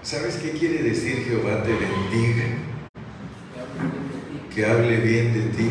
¿Sabes 0.02 0.36
qué 0.36 0.50
quiere 0.50 0.82
decir 0.82 1.24
Jehová 1.24 1.62
te 1.62 1.70
bendiga? 1.72 2.44
Que 4.54 4.66
hable 4.66 4.96
bien 4.98 5.32
de 5.32 5.40
ti. 5.56 5.70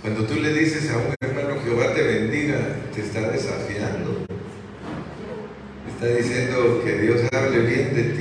Cuando 0.00 0.24
tú 0.24 0.36
le 0.36 0.52
dices 0.54 0.90
a 0.90 0.96
un 0.96 1.14
hermano 1.20 1.60
Jehová 1.62 1.92
te 1.94 2.02
bendiga, 2.02 2.58
te 2.94 3.02
está 3.02 3.20
desafiando. 3.30 4.26
Está 5.88 6.06
diciendo 6.06 6.82
que 6.84 6.98
Dios 7.00 7.20
hable 7.32 7.58
bien 7.60 7.94
de 7.94 8.02
ti. 8.04 8.15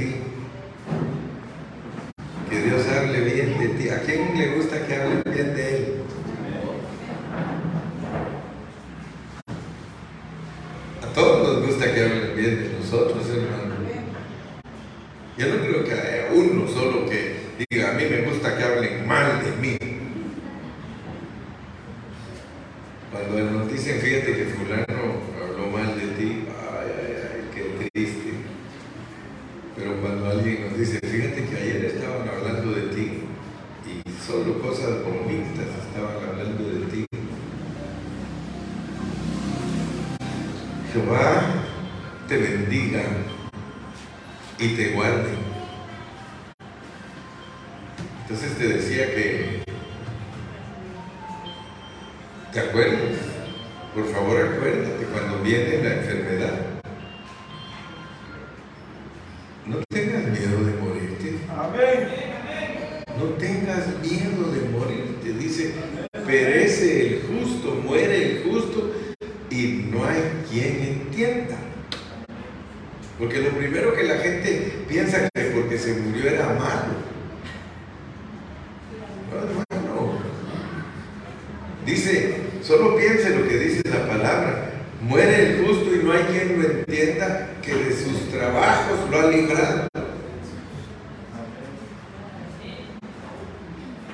Que 87.61 87.73
de 87.73 87.91
sus 87.91 88.31
trabajos 88.31 89.09
lo 89.09 89.19
ha 89.19 89.31
librado. 89.31 89.87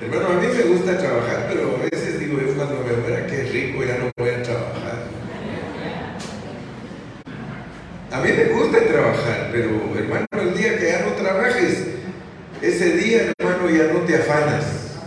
Hermano, 0.00 0.28
a 0.28 0.40
mí 0.40 0.46
me 0.48 0.62
gusta 0.62 0.98
trabajar, 0.98 1.46
pero 1.48 1.76
a 1.76 1.88
veces 1.90 2.18
digo 2.18 2.40
yo 2.40 2.54
cuando 2.54 2.82
me 2.84 2.92
muera 2.96 3.26
que 3.26 3.44
rico, 3.44 3.84
ya 3.84 3.98
no 3.98 4.10
voy 4.16 4.30
a 4.30 4.42
trabajar. 4.42 5.02
A 8.10 8.20
mí 8.20 8.30
me 8.32 8.44
gusta 8.46 8.78
trabajar, 8.84 9.48
pero 9.52 9.70
hermano, 9.96 10.26
el 10.32 10.54
día 10.54 10.78
que 10.78 10.88
ya 10.88 11.06
no 11.06 11.12
trabajes, 11.12 11.86
ese 12.60 12.96
día, 12.96 13.32
hermano, 13.38 13.70
ya 13.70 13.92
no 13.92 14.00
te 14.00 14.16
afanas. 14.16 14.98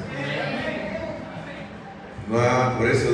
No, 2.27 2.77
por 2.77 2.89
eso 2.89 3.13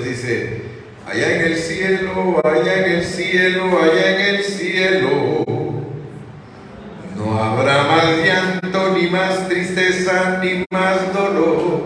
allá 1.07 1.35
en 1.35 1.41
el 1.41 1.57
cielo, 1.57 2.41
allá 2.43 2.85
en 2.85 2.91
el 2.91 3.05
cielo, 3.05 3.79
allá 3.81 4.15
en 4.15 4.35
el 4.35 4.43
cielo, 4.43 5.45
no 7.15 7.43
habrá 7.43 7.83
más 7.83 8.17
llanto, 8.25 8.97
ni 8.97 9.07
más 9.09 9.47
tristeza, 9.47 10.39
ni 10.43 10.65
más 10.71 11.13
dolor. 11.13 11.81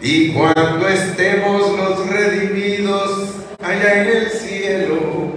Y 0.00 0.32
cuando 0.32 0.88
estemos 0.88 1.76
los 1.76 2.06
redimidos 2.08 3.34
allá 3.60 4.02
en 4.02 4.16
el 4.16 4.30
cielo, 4.30 5.32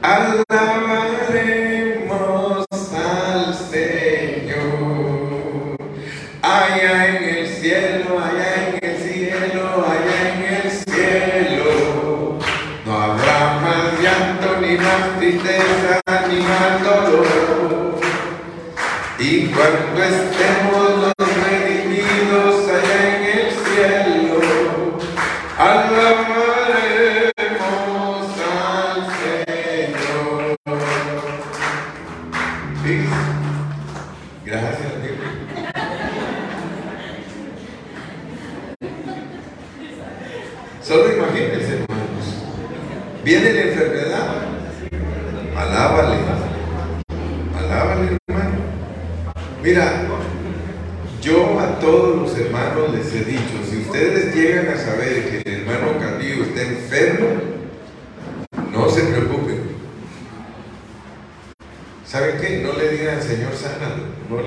alabaremos 0.00 1.28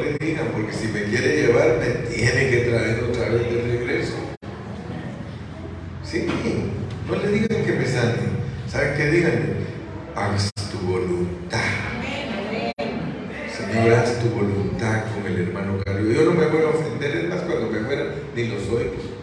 Le 0.02 0.18
digan, 0.18 0.48
porque 0.54 0.74
si 0.74 0.88
me 0.88 1.04
quiere 1.04 1.42
llevar, 1.42 1.78
me 1.80 2.08
tiene 2.14 2.50
que 2.50 2.58
traer 2.70 3.04
otra 3.04 3.30
vez 3.30 3.42
de 3.52 3.62
regreso. 3.62 4.16
Sí, 6.04 6.28
no 7.08 7.16
le 7.16 7.28
digan 7.30 7.64
que 7.66 7.72
me 7.74 7.86
sane. 7.86 8.14
¿Saben 8.68 8.96
qué? 8.98 9.06
Díganle, 9.10 9.56
haz 10.16 10.52
tu 10.72 10.78
voluntad. 10.80 11.60
Señor, 13.56 13.94
haz 13.94 14.20
tu 14.20 14.30
voluntad 14.30 15.04
con 15.14 15.32
el 15.32 15.48
hermano 15.48 15.78
Carrillo. 15.84 16.22
Yo 16.22 16.32
no 16.32 16.40
me 16.40 16.48
voy 16.48 16.62
a 16.62 16.70
ofender, 16.70 17.16
es 17.18 17.30
más, 17.30 17.42
cuando 17.42 17.70
me 17.70 17.80
muera, 17.80 18.06
ni 18.36 18.48
los 18.48 18.64
oigo. 18.70 19.16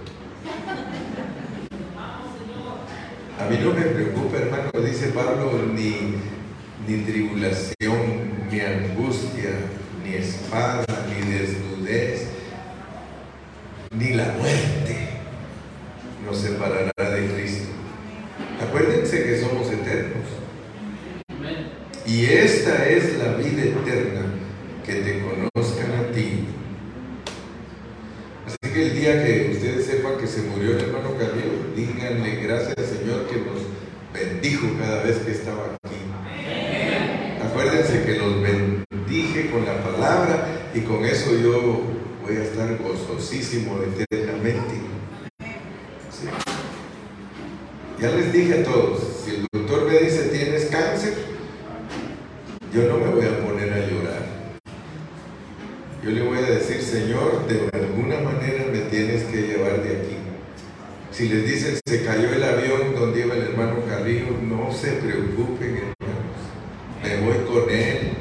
A 3.39 3.51
mí 3.51 3.59
no 3.63 3.73
me 3.73 3.83
preocupa, 3.83 4.39
hermano, 4.39 4.71
dice 4.87 5.09
Pablo, 5.09 5.53
ni, 5.75 6.15
ni 6.87 7.03
tribulación, 7.03 8.47
ni 8.51 8.61
angustia, 8.61 9.51
ni 10.05 10.15
espada, 10.15 10.85
ni 11.09 11.33
desnudez, 11.33 12.29
ni 13.91 14.11
la 14.15 14.33
muerte 14.39 15.09
nos 16.25 16.39
separará 16.39 16.93
de 16.97 17.27
Cristo. 17.35 17.69
Acuérdense 18.61 19.25
que 19.25 19.41
somos 19.41 19.67
eternos. 19.73 20.29
Y 22.07 22.27
esta 22.27 22.89
es 22.89 23.19
la 23.19 23.35
vida 23.35 23.63
eterna, 23.63 24.23
que 24.85 24.95
te 24.95 25.21
conozcan 25.21 25.93
a 25.93 26.13
ti. 26.13 26.45
Así 28.47 28.73
que 28.73 28.83
el 28.83 28.95
día 28.95 29.25
que 29.25 29.51
ustedes 29.53 29.87
sepan 29.87 30.19
que 30.19 30.27
se 30.27 30.43
murió 30.43 30.73
el 30.73 30.85
hermano 30.85 31.17
Carrillo, 31.17 31.73
díganle 31.77 32.37
gracias 32.37 32.75
Señor 32.89 33.27
que 33.29 33.37
nos 33.37 33.63
bendijo 34.13 34.67
cada 34.79 35.03
vez 35.05 35.19
que 35.19 35.31
estaba 35.31 35.77
aquí. 35.85 35.97
Acuérdense 37.45 38.05
que 38.05 38.19
los 38.19 38.43
bendije 38.43 39.51
con 39.51 39.65
la 39.65 39.83
palabra 39.83 40.71
y 40.75 40.81
con 40.81 41.05
eso 41.05 41.37
yo 41.39 41.83
voy 42.25 42.37
a 42.37 42.43
estar 42.43 42.77
gozosísimo 42.79 43.79
eternamente. 43.83 44.75
Sí. 46.11 46.27
Ya 48.01 48.11
les 48.11 48.33
dije 48.33 48.61
a 48.61 48.65
todos, 48.65 49.01
si 49.25 49.37
el 49.37 49.47
doctor 49.53 49.87
me 49.87 49.99
dice 49.99 50.23
tienes 50.25 50.67
cáncer, 50.67 51.15
yo 52.73 52.89
no 52.89 52.99
me 52.99 53.09
voy 53.09 53.27
a 53.27 53.47
poner 53.47 53.73
a 53.73 53.87
llorar. 53.87 54.23
Yo 56.03 56.11
le 56.11 56.23
voy 56.23 56.39
a 56.39 56.43
decir, 56.43 56.83
Señor, 56.83 57.47
de 57.47 57.71
alguna 57.73 58.19
manera 58.21 58.65
me 58.73 58.79
tienes 58.91 59.25
que 59.25 59.43
llevar 59.43 59.83
de 59.83 59.91
aquí. 59.91 60.17
Si 61.13 61.29
les 61.29 61.45
dicen 61.45 61.79
se 61.87 62.05
cayó 62.05 62.33
el 62.33 62.43
avión 62.43 62.95
donde 62.95 63.21
iba 63.21 63.35
el 63.35 63.43
hermano 63.43 63.77
Carrillo, 63.87 64.39
no 64.43 64.73
se 64.73 64.93
preocupen, 64.93 65.77
hermanos. 65.77 66.41
Me 67.03 67.17
voy 67.21 67.37
con 67.47 67.71
él. 67.71 68.13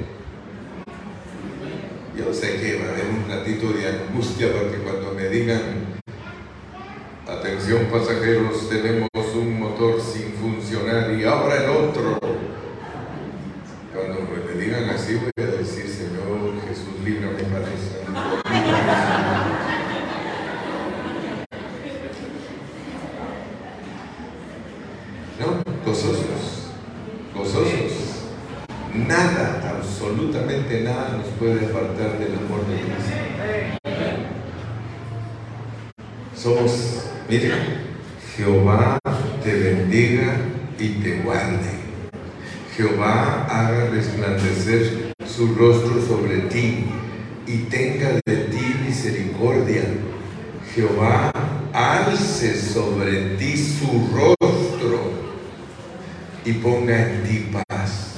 Yo 2.17 2.33
sé 2.33 2.57
que 2.59 2.77
va 2.77 2.89
a 2.89 2.91
haber 2.91 3.05
un 3.05 3.29
ratito 3.29 3.71
de 3.71 3.87
angustia 3.87 4.51
para 4.51 4.69
que 4.69 4.77
cuando 4.77 5.13
me 5.13 5.29
digan, 5.29 5.61
atención 7.25 7.85
pasajeros, 7.85 8.69
tenemos 8.69 9.09
un 9.33 9.59
motor 9.59 10.01
sin 10.01 10.33
funcionar 10.33 11.11
y 11.13 11.23
ahora 11.23 11.63
el 11.63 11.69
otro. 11.69 12.19
Cuando 13.93 14.21
me 14.21 14.61
digan 14.61 14.89
así 14.89 15.15
voy 15.15 15.31
a 15.37 15.47
decir, 15.57 15.87
Señor 15.87 16.53
Jesús, 16.67 16.99
líbrame 17.03 17.43
Padre 17.43 17.75
Santo. 17.77 18.41
No, 25.39 25.63
gozosos, 25.91 26.71
gozosos. 27.35 27.91
Nada, 28.95 29.75
absolutamente 29.77 30.81
nada 30.81 31.17
nos 31.17 31.27
puede 31.37 31.65
apartar 31.65 32.17
del 32.17 32.33
amor 32.35 32.65
de 32.67 32.79
Cristo. 32.79 33.15
Somos, 36.33 37.03
mire, 37.29 37.51
Jehová 38.37 38.99
te 39.43 39.53
bendiga 39.53 40.37
y 40.79 40.87
te 41.03 41.21
guarde. 41.23 41.81
Jehová 42.77 43.47
haga 43.49 43.89
resplandecer 43.89 45.13
su 45.27 45.53
rostro 45.55 46.01
sobre 46.01 46.37
ti 46.43 46.85
y 47.45 47.57
tenga 47.69 48.13
de 48.25 48.35
ti 48.45 48.75
misericordia. 48.87 49.83
Jehová 50.73 51.33
alce 51.73 52.55
sobre 52.55 53.35
ti 53.35 53.57
su 53.57 54.09
rostro 54.13 54.40
y 56.45 56.53
ponga 56.53 57.09
en 57.09 57.23
ti 57.23 57.51
paz. 57.51 58.11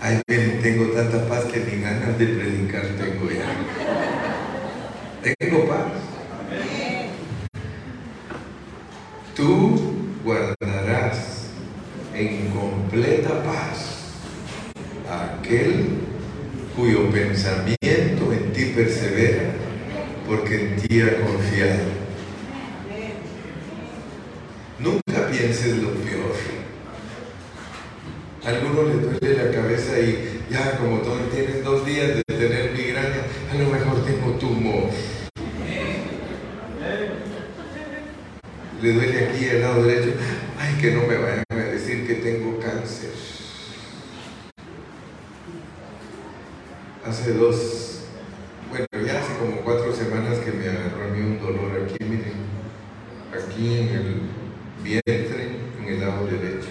Ay, 0.00 0.20
miren, 0.28 0.62
tengo 0.62 0.84
tanta 0.92 1.26
paz 1.26 1.44
que 1.46 1.60
ni 1.60 1.82
ganas 1.82 2.16
de 2.18 2.26
predicar 2.26 2.82
tengo 2.82 3.28
ya. 3.30 3.46
Tengo 5.38 5.66
paz. 5.66 5.86
Tú 9.34 9.96
guardarás 10.22 11.46
en 12.14 12.50
completa 12.50 13.42
paz 13.42 13.96
a 15.10 15.38
aquel 15.38 15.86
cuyo 16.76 17.10
pensamiento 17.10 18.32
en 18.32 18.52
ti 18.52 18.66
persevera, 18.76 19.50
porque 20.26 20.54
en 20.54 20.76
ti 20.76 21.00
ha 21.00 21.20
confiado. 21.20 22.06
Nunca 24.78 25.28
pienses 25.30 25.78
lo 25.78 25.90
peor. 25.94 26.34
A 28.44 28.48
alguno 28.50 28.82
le 28.84 28.94
duele 28.94 29.44
la 29.44 29.50
cabeza 29.50 29.94
ya 30.50 30.78
como 30.78 30.98
todos 30.98 31.30
tienen 31.30 31.64
dos 31.64 31.84
días 31.84 32.16
de 32.16 32.22
tener 32.22 32.72
migraña, 32.72 33.22
a 33.50 33.54
lo 33.54 33.70
mejor 33.70 34.04
tengo 34.04 34.32
tumor. 34.32 34.90
Le 38.82 38.92
duele 38.92 39.26
aquí 39.26 39.46
el 39.46 39.62
lado 39.62 39.82
derecho, 39.82 40.12
ay 40.58 40.74
que 40.80 40.92
no 40.92 41.06
me 41.06 41.16
vayan 41.16 41.44
a 41.48 41.54
decir 41.54 42.06
que 42.06 42.14
tengo 42.16 42.60
cáncer. 42.60 43.10
Hace 47.04 47.32
dos, 47.32 48.02
bueno, 48.68 48.86
ya 48.92 49.18
hace 49.18 49.38
como 49.38 49.62
cuatro 49.62 49.94
semanas 49.94 50.38
que 50.38 50.52
me 50.52 50.68
agarró 50.68 51.04
a 51.04 51.08
mí 51.08 51.20
un 51.20 51.40
dolor 51.40 51.82
aquí, 51.84 52.04
miren, 52.04 52.34
aquí 53.32 53.78
en 53.78 53.88
el 53.88 54.20
vientre, 54.82 55.56
en 55.80 55.84
el 55.84 56.00
lado 56.00 56.26
derecho. 56.26 56.68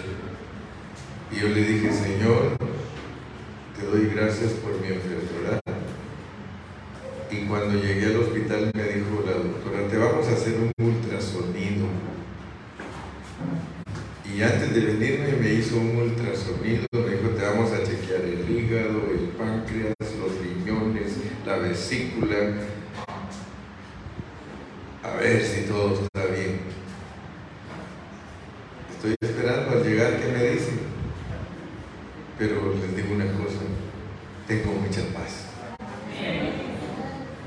Y 1.30 1.40
yo 1.40 1.48
le 1.48 1.64
dije, 1.64 1.92
Señor, 1.92 2.56
te 3.78 3.86
doy 3.86 4.10
gracias 4.14 4.52
por 4.52 4.80
mi 4.80 4.88
enfermedad. 4.88 5.60
Y 7.30 7.46
cuando 7.46 7.82
llegué 7.82 8.06
al 8.06 8.16
hospital 8.16 8.70
me 8.74 8.82
dijo 8.84 9.24
la 9.26 9.32
doctora, 9.32 9.88
te 9.88 9.98
vamos 9.98 10.26
a 10.28 10.32
hacer 10.32 10.54
un 10.54 10.72
ultrasonido. 10.86 11.86
Y 14.36 14.42
antes 14.42 14.74
de 14.74 14.80
venirme 14.80 15.32
me 15.40 15.54
hizo 15.54 15.76
un 15.78 15.96
ultrasonido, 15.96 16.86
me 16.92 17.16
dijo, 17.16 17.30
te 17.30 17.42
vamos 17.42 17.72
a 17.72 17.82
chequear 17.82 18.20
el 18.20 18.50
hígado, 18.50 19.10
el 19.10 19.28
páncreas, 19.30 19.94
los 20.20 20.38
riñones, 20.42 21.14
la 21.46 21.56
vesícula, 21.56 22.36
a 25.06 25.16
ver 25.16 25.42
si 25.42 25.62
todo 25.62 25.94
está 25.94 26.26
bien. 26.26 26.60
Estoy 28.90 29.14
esperando 29.20 29.78
al 29.78 29.84
llegar 29.84 30.20
que 30.20 30.26
me 30.26 30.44
dicen. 30.50 30.80
Pero 32.38 32.74
les 32.74 32.96
digo 32.96 33.14
una 33.14 33.26
cosa, 33.32 33.60
tengo 34.48 34.72
mucha 34.72 35.02
paz. 35.14 35.46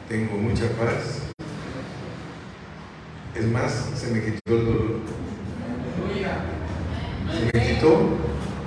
Tengo 0.07 0.37
mucha 0.37 0.67
paz. 0.69 1.31
Es 3.35 3.45
más, 3.45 3.91
se 3.95 4.07
me 4.11 4.23
quitó 4.23 4.55
el 4.55 4.65
dolor. 4.65 4.99
Se 7.31 7.57
me 7.57 7.67
quitó. 7.67 8.17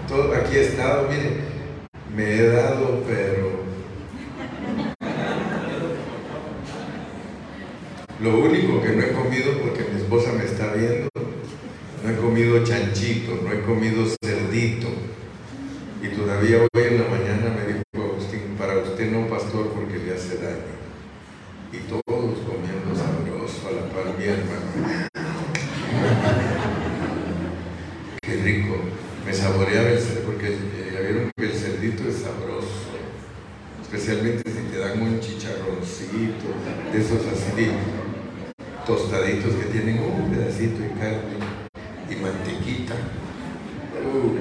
Todo 0.07 0.35
aquí 0.35 0.57
he 0.57 0.69
estado, 0.69 1.09
miren, 1.09 1.41
me 2.15 2.35
he 2.35 2.47
dado, 2.49 3.03
pero 3.07 3.63
Lo 8.23 8.39
único 8.39 8.81
que 8.81 8.91
no 8.91 9.03
he 9.03 9.11
comido, 9.11 9.59
porque 9.59 9.85
mi 9.93 10.01
esposa 10.01 10.33
me 10.33 10.45
está 10.45 10.75
viendo, 10.75 11.09
no 12.05 12.09
he 12.09 12.17
comido 12.17 12.63
chanchito, 12.83 13.41
no 13.43 13.53
he 13.53 13.63
comido 13.63 14.05
cerdito. 14.23 14.89
Y 16.03 16.09
todavía 16.09 16.59
hoy 16.59 16.83
en 16.83 16.99
la 17.01 17.09
mañana 17.09 17.55
me 17.55 17.73
dijo 17.73 18.13
Agustín, 18.13 18.57
para 18.59 18.79
usted 18.79 19.11
no, 19.11 19.29
pastor, 19.29 19.69
porque 19.69 19.99
le 19.99 20.15
hace 20.15 20.37
daño. 20.39 20.73
Y 21.73 21.79
todos 21.89 22.39
comiendo 22.41 22.95
sabroso 22.95 23.69
a 23.69 23.73
la 23.73 23.89
par 23.89 24.19
mi 24.19 24.25
hermano. 24.25 25.09
Qué 28.21 28.35
rico. 28.43 28.77
Me 29.25 29.33
saboreaba 29.33 29.91
el 29.91 30.01
cerdito, 30.01 30.27
porque 30.27 30.49
eh, 30.49 30.91
ya 30.93 31.01
vieron 31.01 31.31
que 31.37 31.45
el 31.45 31.53
cerdito 31.53 32.09
es 32.09 32.17
sabroso. 32.17 32.91
Especialmente 33.81 34.51
si 34.51 34.73
te 34.73 34.79
dan 34.79 35.01
un 35.01 35.21
chicharroncito, 35.21 36.49
de 36.93 37.01
esos 37.01 37.21
así 37.27 37.71
tostaditos 38.85 39.55
que 39.55 39.67
tienen 39.67 40.03
un 40.03 40.31
pedacito 40.31 40.83
de 40.83 40.89
carne 40.89 41.63
y 42.13 42.17
mantequita. 42.17 42.95
Uh, 44.05 44.37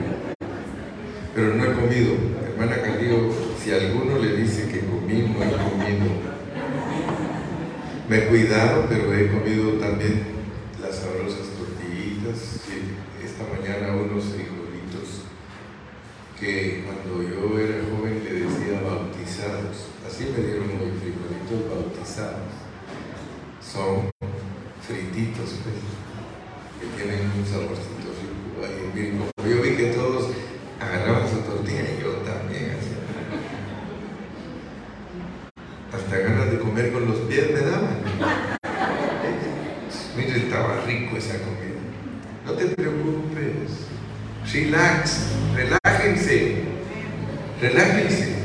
pero 1.41 1.55
no 1.55 1.63
he 1.65 1.73
comido. 1.73 2.13
Hermana 2.45 2.81
Calío, 2.83 3.31
si 3.57 3.71
alguno 3.71 4.19
le 4.19 4.37
dice 4.37 4.67
que 4.67 4.81
comí, 4.81 5.23
no 5.23 5.43
he 5.43 5.49
comido. 5.49 6.05
Me 8.07 8.17
he 8.17 8.27
cuidado, 8.27 8.85
pero 8.87 9.11
he 9.11 9.27
comido 9.27 9.71
también 9.79 10.21
las 10.79 10.97
sabrosas 10.97 11.47
tortillitas. 11.57 12.61
esta 13.25 13.43
mañana 13.49 13.95
unos 13.95 14.25
frijolitos 14.25 15.25
que 16.39 16.85
cuando 16.85 17.23
yo 17.23 17.57
era 17.57 17.85
joven 17.89 18.21
le 18.23 18.33
decía 18.33 18.81
bautizados. 18.85 19.89
Así 20.05 20.25
me 20.25 20.45
dieron 20.45 20.67
los 20.77 20.93
frijolitos 21.01 21.73
bautizados. 21.73 22.53
Son 23.65 24.11
frititos, 24.85 25.57
pues, 25.63 25.81
que 26.77 27.01
tienen 27.01 27.31
un 27.35 27.45
saborcito. 27.47 28.13
Ahí, 28.61 29.17
como 29.17 29.49
yo 29.49 29.61
vi 29.63 29.71
que 29.71 29.85
todos 29.87 30.29
agarraban 30.81 31.29
su 31.29 31.37
tortilla 31.41 31.81
y 31.81 32.01
yo 32.01 32.11
también 32.25 32.71
así. 32.71 32.89
Hasta 35.93 36.17
ganas 36.17 36.51
de 36.51 36.59
comer 36.59 36.91
con 36.91 37.07
los 37.07 37.19
pies 37.21 37.51
me 37.51 37.59
daban. 37.59 38.01
Mire, 40.17 40.37
estaba 40.37 40.81
rico 40.85 41.17
esa 41.17 41.37
comida. 41.39 41.79
No 42.45 42.53
te 42.53 42.65
preocupes. 42.67 43.87
Relax, 44.53 45.27
relájense. 45.55 46.55
Relájense. 47.61 48.35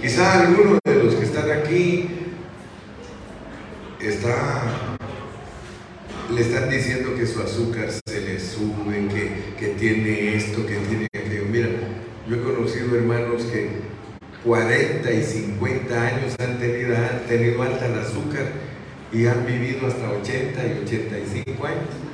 Quizá 0.00 0.40
alguno 0.40 0.78
de 0.84 0.94
los 0.94 1.14
que 1.14 1.24
están 1.24 1.50
aquí 1.50 2.08
está 4.00 4.62
le 6.34 6.42
están 6.42 6.68
diciendo 6.68 7.14
que 7.14 7.26
su 7.26 7.40
azúcar 7.40 7.88
se 7.90 8.20
le 8.20 8.38
sube, 8.38 9.08
que, 9.08 9.54
que 9.58 9.74
tiene 9.74 10.36
esto, 10.36 10.66
que 10.66 10.76
tiene 10.76 11.06
aquello. 11.06 11.44
Mira, 11.50 11.68
yo 12.28 12.36
he 12.36 12.42
conocido 12.42 12.96
hermanos 12.96 13.44
que 13.44 13.70
40 14.44 15.12
y 15.12 15.22
50 15.22 16.06
años 16.06 16.36
han 16.38 16.58
tenido, 16.58 16.96
han 16.96 17.26
tenido 17.26 17.62
alta 17.62 17.86
el 17.86 17.98
azúcar 17.98 18.46
y 19.12 19.26
han 19.26 19.46
vivido 19.46 19.86
hasta 19.86 20.10
80 20.10 20.66
y 20.66 20.82
85 20.84 21.66
años. 21.66 22.08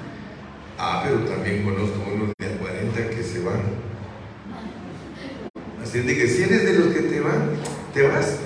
Ah, 0.78 1.02
pero 1.04 1.20
también 1.20 1.64
conozco 1.64 1.98
unos 2.12 2.32
de 2.38 2.48
40 2.56 3.10
que 3.10 3.22
se 3.22 3.40
van. 3.40 3.62
Así 5.82 5.98
es 5.98 6.06
de 6.06 6.16
que 6.16 6.28
si 6.28 6.42
eres 6.42 6.64
de 6.64 6.72
los 6.78 6.94
que 6.94 7.00
te 7.02 7.20
van, 7.20 7.50
te 7.94 8.02
vas, 8.02 8.38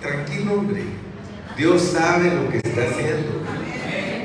tranquilo 0.00 0.54
hombre. 0.54 0.82
Dios 1.58 1.82
sabe 1.82 2.34
lo 2.34 2.48
que 2.48 2.56
está 2.56 2.88
haciendo. 2.88 3.42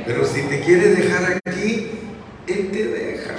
Pero 0.06 0.26
si 0.26 0.42
te 0.44 0.62
quiere 0.62 0.96
dejar 0.96 1.42
aquí, 1.46 1.92
Él 2.48 2.70
te 2.72 2.88
deja. 2.88 3.36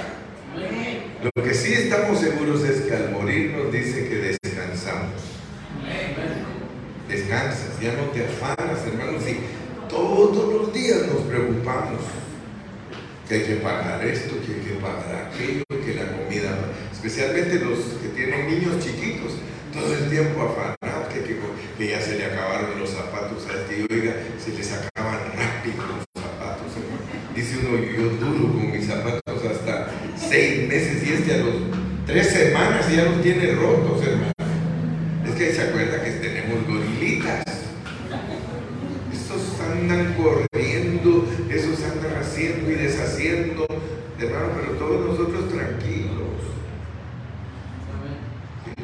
Lo 1.23 1.43
que 1.43 1.53
sí 1.55 1.73
estamos 1.73 2.19
seguros 2.19 2.63
es 2.63 2.81
que 2.81 2.95
al 2.95 3.11
morir 3.11 3.55
nos 3.55 3.71
dice 3.71 4.07
que 4.07 4.37
descansamos. 4.43 5.21
Descansas, 7.09 7.79
ya 7.81 7.93
no 7.93 8.03
te 8.11 8.25
afanas, 8.25 8.85
hermanos. 8.85 9.23
Y 9.27 9.39
todos 9.89 10.53
los 10.53 10.73
días 10.73 11.07
nos 11.07 11.23
preocupamos. 11.23 12.01
Que 13.27 13.35
hay 13.35 13.41
que 13.41 13.55
pagar 13.55 14.05
esto, 14.05 14.35
que 14.45 14.53
hay 14.53 14.59
que 14.61 14.79
pagar 14.79 15.31
aquello, 15.31 15.63
que 15.83 15.95
la 15.95 16.11
comida, 16.11 16.55
especialmente 16.91 17.55
los 17.55 17.79
que 17.99 18.09
tienen 18.09 18.47
niños 18.47 18.77
chiquitos, 18.85 19.33
todo 19.75 19.93
el 19.93 20.09
tiempo 20.09 20.41
afanados, 20.43 21.13
que, 21.13 21.21
que, 21.21 21.37
que 21.77 21.87
ya 21.87 21.99
se 21.99 22.17
le 22.17 22.25
acabaron 22.25 22.79
los 22.79 22.89
zapatos 22.89 23.45
a 23.49 23.59
este, 23.59 23.79
y 23.79 23.93
oiga, 23.93 24.13
se 24.43 24.51
les 24.51 24.71
acaban 24.71 25.19
rápido 25.35 26.05
Dice 27.35 27.57
uno, 27.57 27.77
yo 27.83 28.09
duro 28.11 28.53
con 28.53 28.71
mis 28.71 28.87
zapatos 28.87 29.21
hasta 29.43 29.91
seis 30.15 30.69
meses 30.69 31.05
y 31.05 31.13
este 31.13 31.33
a 31.33 31.37
los 31.39 31.55
tres 32.05 32.29
semanas 32.29 32.89
ya 32.89 33.03
los 33.03 33.14
tiene 33.25 33.55
rotos, 33.55 34.05
hermano. 34.05 34.33
Es 35.25 35.31
que 35.33 35.51
se 35.51 35.61
acuerda 35.63 36.03
que 36.03 36.11
tenemos 36.11 36.67
gorilitas. 36.67 37.43
Estos 39.11 39.59
andan 39.61 40.13
corriendo, 40.13 41.27
esos 41.49 41.83
andan 41.85 42.21
haciendo 42.21 42.69
y 42.69 42.75
deshaciendo, 42.75 43.65
hermano, 44.19 44.49
pero 44.55 44.73
todos 44.73 45.07
nosotros 45.07 45.49
tranquilos. 45.49 46.37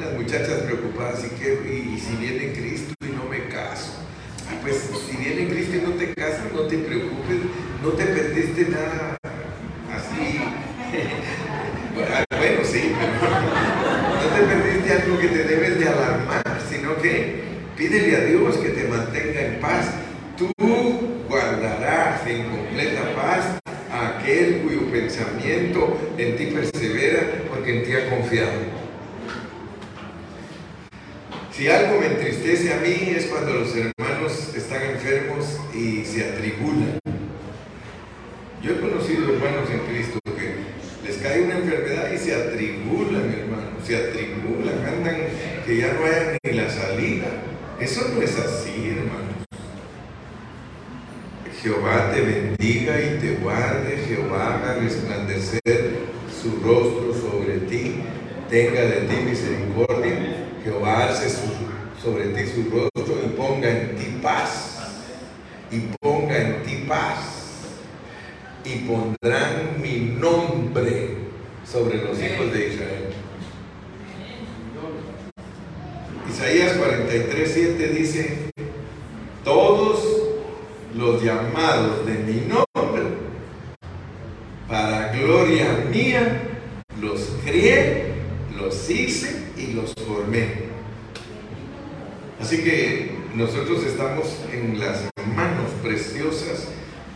Las 0.00 0.12
muchachas 0.14 0.62
preocupadas, 0.62 1.24
¿y, 1.24 1.40
qué? 1.40 1.92
y 1.94 2.00
si 2.00 2.16
viene 2.16 2.52
Cristo 2.52 2.94
y 3.00 3.12
no 3.12 3.30
me 3.30 3.46
caso? 3.46 3.92
pues 4.60 4.90
si 5.08 5.16
viene 5.18 5.48
Cristo 5.48 5.76
y 5.76 5.80
no 5.82 5.90
te 5.90 6.14
casas, 6.14 6.52
no 6.52 6.62
te 6.62 6.78
preocupes, 6.78 7.38
no 7.80 7.90
te 7.90 8.04
perdiste 8.06 8.70
nada 8.70 9.16
así. 9.92 10.40
bueno, 12.38 12.64
sí, 12.64 12.92
pero 13.20 14.02
no 14.22 14.28
te 14.28 14.54
perdiste 14.54 14.92
algo 14.92 15.18
que 15.18 15.28
te 15.28 15.44
debes 15.44 15.78
de 15.78 15.88
alarmar, 15.88 16.60
sino 16.70 16.96
que 16.96 17.42
pídele 17.76 18.16
a 18.16 18.20
Dios 18.20 18.56
que 18.58 18.68
te 18.70 18.84
mantenga 18.84 19.40
en 19.40 19.60
paz. 19.60 19.90
Tú 20.36 20.50
guardarás 21.28 22.26
en 22.26 22.44
completa 22.44 23.14
paz 23.14 23.60
a 23.90 24.18
aquel 24.18 24.62
cuyo 24.62 24.90
pensamiento 24.90 25.98
en 26.18 26.36
ti 26.36 26.46
persevera 26.46 27.42
porque 27.48 27.78
en 27.78 27.84
ti 27.84 27.92
ha 27.94 28.10
confiado. 28.10 28.82
Si 31.62 31.68
algo 31.68 32.00
me 32.00 32.06
entristece 32.06 32.72
a 32.72 32.78
mí 32.78 33.14
es 33.16 33.26
cuando 33.26 33.52
los 33.52 33.72
hermanos 33.76 34.52
están 34.52 34.82
enfermos 34.82 35.60
y 35.72 36.04
se 36.04 36.28
atribulan. 36.28 36.98
Yo 38.60 38.72
he 38.72 38.80
conocido 38.80 39.32
hermanos 39.32 39.70
en 39.70 39.78
Cristo 39.86 40.18
que 40.24 40.56
les 41.06 41.18
cae 41.18 41.42
una 41.42 41.58
enfermedad 41.58 42.10
y 42.12 42.18
se 42.18 42.34
atribulan, 42.34 43.32
hermanos, 43.32 43.86
se 43.86 43.96
atribulan, 43.96 44.84
andan 44.84 45.16
que 45.64 45.76
ya 45.76 45.92
no 45.92 46.04
haya 46.04 46.36
ni 46.42 46.52
la 46.52 46.68
salida. 46.68 47.28
Eso 47.78 48.08
no 48.12 48.20
es 48.20 48.36
así, 48.40 48.96
hermanos. 48.98 49.46
Jehová 51.62 52.10
te 52.12 52.22
bendiga 52.22 53.00
y 53.00 53.20
te 53.20 53.36
guarde, 53.36 54.04
Jehová 54.08 54.56
haga 54.56 54.80
resplandecer 54.80 55.60
su 56.42 56.60
rostro 56.60 57.14
sobre 57.14 57.58
ti, 57.68 58.02
tenga 58.50 58.80
de 58.80 59.02
ti 59.02 59.14
misericordia, 59.24 60.41
Jehová 60.64 61.08
alce 61.08 61.28
sobre 62.00 62.26
ti 62.26 62.46
su 62.46 62.70
rostro 62.70 63.16
y 63.24 63.28
ponga 63.36 63.68
en 63.68 63.96
ti 63.96 64.18
paz, 64.22 64.78
y 65.70 65.80
ponga 66.00 66.36
en 66.36 66.62
ti 66.62 66.84
paz, 66.88 67.18
y 68.64 68.86
pondrán 68.86 69.80
mi 69.80 70.16
nombre 70.20 71.16
sobre 71.64 71.96
los 72.04 72.22
hijos 72.22 72.52
de 72.52 72.68
Israel. 72.68 73.12
Isaías 76.30 76.72
43, 76.74 77.50
7 77.52 77.88
dice, 77.88 78.50
todos 79.44 80.04
los 80.94 81.22
llamados 81.22 82.06
de 82.06 82.14
mi 82.14 82.40
nombre, 82.46 83.02
para 84.68 85.12
gloria 85.12 85.84
mía, 85.90 86.40
los 87.00 87.32
crié, 87.44 88.11
los 88.56 88.90
hice 88.90 89.52
y 89.56 89.72
los 89.72 89.94
formé. 90.06 90.72
Así 92.40 92.62
que 92.62 93.12
nosotros 93.34 93.84
estamos 93.84 94.26
en 94.52 94.78
las 94.78 95.08
manos 95.34 95.70
preciosas 95.82 96.68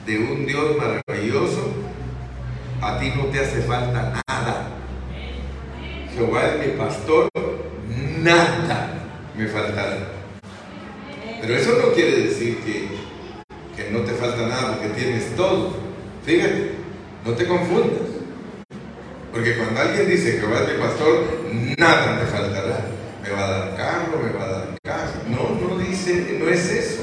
de 0.06 0.18
un 0.18 0.46
Dios 0.46 0.76
maravilloso. 0.76 1.72
A 2.80 2.98
ti 3.00 3.12
no 3.16 3.26
te 3.26 3.40
hace 3.40 3.62
falta 3.62 4.22
nada. 4.28 4.68
Jehová 6.14 6.46
es 6.46 6.66
mi 6.66 6.78
pastor, 6.78 7.28
nada 8.22 8.96
me 9.36 9.46
faltará. 9.46 10.12
Pero 11.40 11.54
eso 11.54 11.72
no 11.82 11.92
quiere 11.92 12.22
decir 12.22 12.58
que, 12.58 12.88
que 13.76 13.90
no 13.90 14.00
te 14.00 14.12
falta 14.12 14.46
nada, 14.46 14.78
porque 14.78 15.00
tienes 15.00 15.36
todo. 15.36 15.74
Fíjate, 16.24 16.72
no 17.24 17.32
te 17.32 17.46
confundas. 17.46 18.05
Porque 19.36 19.54
cuando 19.54 19.78
alguien 19.78 20.08
dice 20.08 20.38
Jehová 20.40 20.62
es 20.62 20.72
mi 20.72 20.82
pastor, 20.82 21.26
nada 21.76 22.18
me 22.18 22.26
faltará. 22.26 22.86
Me 23.22 23.30
va 23.30 23.44
a 23.44 23.50
dar 23.50 23.76
carro, 23.76 24.18
me 24.24 24.32
va 24.32 24.44
a 24.44 24.48
dar 24.48 24.78
casa. 24.82 25.20
No, 25.28 25.60
no 25.60 25.76
dice, 25.76 26.38
no 26.40 26.48
es 26.48 26.70
eso. 26.70 27.02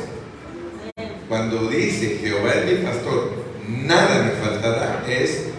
Cuando 1.30 1.68
dice 1.70 2.18
Jehová 2.20 2.54
es 2.56 2.66
mi 2.66 2.84
pastor, 2.88 3.34
nada 3.68 4.24
me 4.24 4.32
faltará, 4.32 5.04
es 5.08 5.50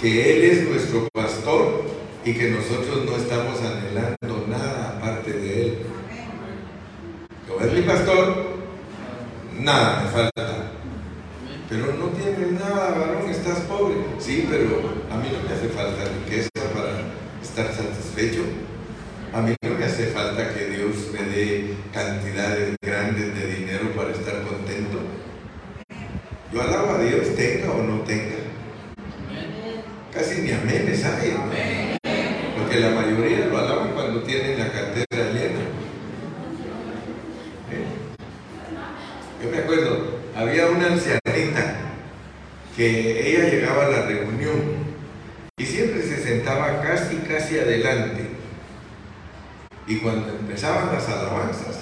que 0.00 0.34
Él 0.34 0.50
es 0.50 0.68
nuestro 0.70 1.06
pastor 1.12 1.84
y 2.24 2.32
que 2.32 2.48
nosotros 2.48 3.04
no 3.04 3.14
estamos 3.14 3.60
anhelando 3.60 4.46
nada 4.48 4.96
aparte 4.96 5.34
de 5.34 5.62
Él. 5.66 5.78
Jehová 7.46 7.66
es 7.66 7.72
mi 7.74 7.82
pastor, 7.82 8.56
nada 9.60 10.04
me 10.04 10.08
falta. 10.08 10.72
Pero 11.68 11.92
no 11.92 12.06
nada, 12.82 12.98
varón, 12.98 13.30
estás 13.30 13.60
pobre. 13.60 13.96
Sí, 14.18 14.46
pero 14.50 14.94
a 15.10 15.16
mí 15.16 15.28
no 15.32 15.48
me 15.48 15.54
hace 15.54 15.68
falta 15.68 16.04
riqueza 16.04 16.48
para 16.74 17.02
estar 17.42 17.72
satisfecho. 17.72 18.42
A 19.32 19.40
mí 19.40 19.54
no 19.62 19.78
me 19.78 19.84
hace 19.84 20.06
falta 20.06 20.52
que 20.52 20.66
Dios 20.66 21.08
me 21.12 21.22
dé 21.22 21.74
cantidades 21.92 22.76
grandes 22.82 23.34
de 23.34 23.46
dinero 23.54 23.92
para 23.96 24.10
estar 24.10 24.42
contento. 24.42 24.98
Yo 26.52 26.60
alabo 26.60 26.92
a 26.92 26.98
Dios, 27.02 27.34
tenga 27.34 27.70
o 27.72 27.82
no 27.82 28.00
tenga. 28.00 28.36
Casi 30.12 30.42
ni 30.42 30.50
amén 30.50 30.84
me 30.86 30.94
sabe. 30.94 31.34
Porque 32.58 32.80
la 32.80 32.90
mayoría 32.90 33.46
lo 33.46 33.58
alaban 33.58 33.92
cuando 33.92 34.22
tienen 34.22 34.58
la 34.58 34.70
cartera 34.70 35.32
llena. 35.32 35.60
¿Eh? 37.70 37.86
Yo 39.42 39.50
me 39.50 39.58
acuerdo, 39.58 40.18
había 40.36 40.66
una 40.68 40.88
ancianita 40.88 41.82
que 42.76 43.30
ella 43.30 43.50
llegaba 43.50 43.86
a 43.86 43.90
la 43.90 44.02
reunión 44.02 44.82
y 45.58 45.66
siempre 45.66 46.02
se 46.02 46.22
sentaba 46.22 46.80
casi, 46.80 47.16
casi 47.16 47.58
adelante. 47.58 48.30
Y 49.86 49.96
cuando 49.98 50.30
empezaban 50.30 50.92
las 50.92 51.08
alabanzas, 51.08 51.80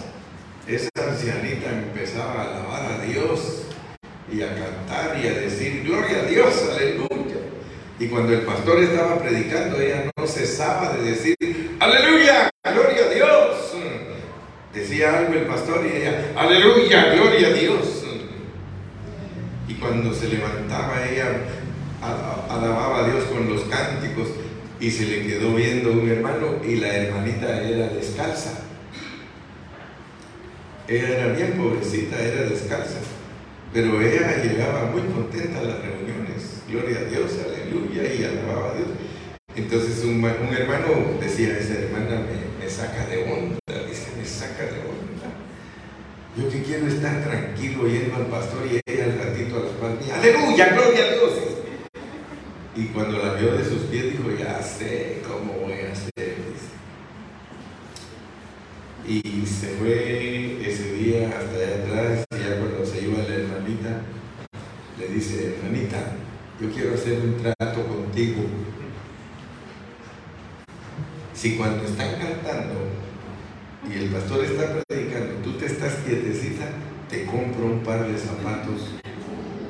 esa 0.66 0.88
ancianita 0.96 1.70
empezaba 1.70 2.42
a 2.42 2.42
alabar 2.42 2.92
a 2.92 3.04
Dios 3.04 3.62
y 4.32 4.42
a 4.42 4.48
cantar 4.48 5.18
y 5.22 5.28
a 5.28 5.34
decir, 5.34 5.84
gloria 5.84 6.20
a 6.20 6.26
Dios, 6.26 6.70
aleluya. 6.72 7.36
Y 7.98 8.08
cuando 8.08 8.32
el 8.32 8.42
pastor 8.42 8.82
estaba 8.82 9.18
ella 9.42 10.10
no 10.16 10.26
cesaba 10.26 10.92
de 10.94 11.10
decir, 11.10 11.36
aleluya, 11.78 12.50
gloria 12.64 13.04
a 13.04 13.14
Dios. 13.14 13.74
Decía 14.74 15.18
algo 15.18 15.34
el 15.34 15.46
pastor 15.46 15.84
y 15.84 15.96
ella, 15.96 16.32
aleluya, 16.36 17.12
gloria 17.14 17.48
a 17.48 17.52
Dios. 17.52 18.04
Y 19.66 19.74
cuando 19.74 20.12
se 20.14 20.28
levantaba 20.28 21.08
ella, 21.08 21.32
alababa 22.48 23.04
a 23.04 23.08
Dios 23.08 23.24
con 23.24 23.48
los 23.48 23.62
cánticos 23.62 24.28
y 24.80 24.90
se 24.90 25.06
le 25.06 25.26
quedó 25.26 25.54
viendo 25.54 25.92
un 25.92 26.08
hermano 26.08 26.56
y 26.66 26.76
la 26.76 26.88
hermanita 26.88 27.62
era 27.62 27.88
descalza. 27.88 28.60
Ella 30.88 31.08
era 31.08 31.32
bien 31.34 31.52
pobrecita, 31.52 32.18
era 32.18 32.48
descalza, 32.48 32.98
pero 33.72 34.00
ella 34.00 34.42
llegaba 34.42 34.86
muy 34.86 35.02
contenta 35.02 35.60
a 35.60 35.62
las 35.62 35.78
reuniones. 35.80 36.62
Gloria 36.68 36.98
a 36.98 37.04
Dios, 37.04 37.32
aleluya, 37.44 38.12
y 38.12 38.24
alababa 38.24 38.70
a 38.70 38.74
Dios. 38.74 38.88
Entonces 39.72 40.04
un, 40.04 40.24
hermano 40.24 40.88
decía, 41.20 41.56
esa 41.56 41.74
hermana 41.74 42.26
me, 42.58 42.68
saca 42.68 43.06
de 43.06 43.22
onda, 43.22 43.86
dice, 43.88 44.08
me 44.18 44.24
saca 44.24 44.64
de 44.64 44.80
onda. 44.80 45.30
Yo 46.36 46.48
que 46.48 46.60
quiero 46.64 46.88
estar 46.88 47.22
tranquilo 47.22 47.86
yendo 47.86 48.16
al 48.16 48.26
pastor 48.26 48.66
y 48.66 48.80
ella 48.84 49.04
al 49.04 49.18
ratito 49.18 49.58
a 49.58 49.60
las 49.60 49.72
palmas, 49.74 50.10
aleluya, 50.10 50.70
gloria 50.70 51.04
a 51.04 51.12
Dios. 51.12 51.32
Y 52.74 52.86
cuando 52.86 53.18
la 53.18 53.34
vio 53.34 53.54
de 53.54 53.64
sus 53.64 53.82
pies 53.82 54.10
dijo, 54.10 54.28
ya 54.36 54.60
sé 54.60 55.22
cómo 55.24 55.52
voy 55.52 55.74
a 55.74 55.92
hacer. 55.92 56.34
Y 59.06 59.46
se 59.46 59.68
fue 59.78 60.68
ese 60.68 60.94
día 60.94 61.28
hasta 61.28 61.56
allá 61.56 61.84
atrás 61.84 62.24
y 62.32 62.38
ya 62.38 62.58
cuando 62.58 62.84
se 62.84 63.02
iba 63.02 63.18
la 63.18 63.34
hermanita, 63.34 64.02
le 64.98 65.06
dice, 65.06 65.54
hermanita, 65.54 66.16
yo 66.60 66.68
quiero 66.72 66.94
hacer 66.94 67.20
un 67.20 67.36
trato 67.36 67.86
contigo. 67.86 68.42
Si 71.40 71.56
cuando 71.56 71.84
están 71.86 72.16
cantando 72.18 72.74
y 73.88 73.94
el 73.94 74.10
pastor 74.10 74.44
está 74.44 74.82
predicando, 74.86 75.36
tú 75.42 75.52
te 75.52 75.64
estás 75.64 75.94
quietecita, 76.04 76.66
te 77.08 77.24
compro 77.24 77.64
un 77.64 77.82
par 77.82 78.06
de 78.06 78.18
zapatos 78.18 78.90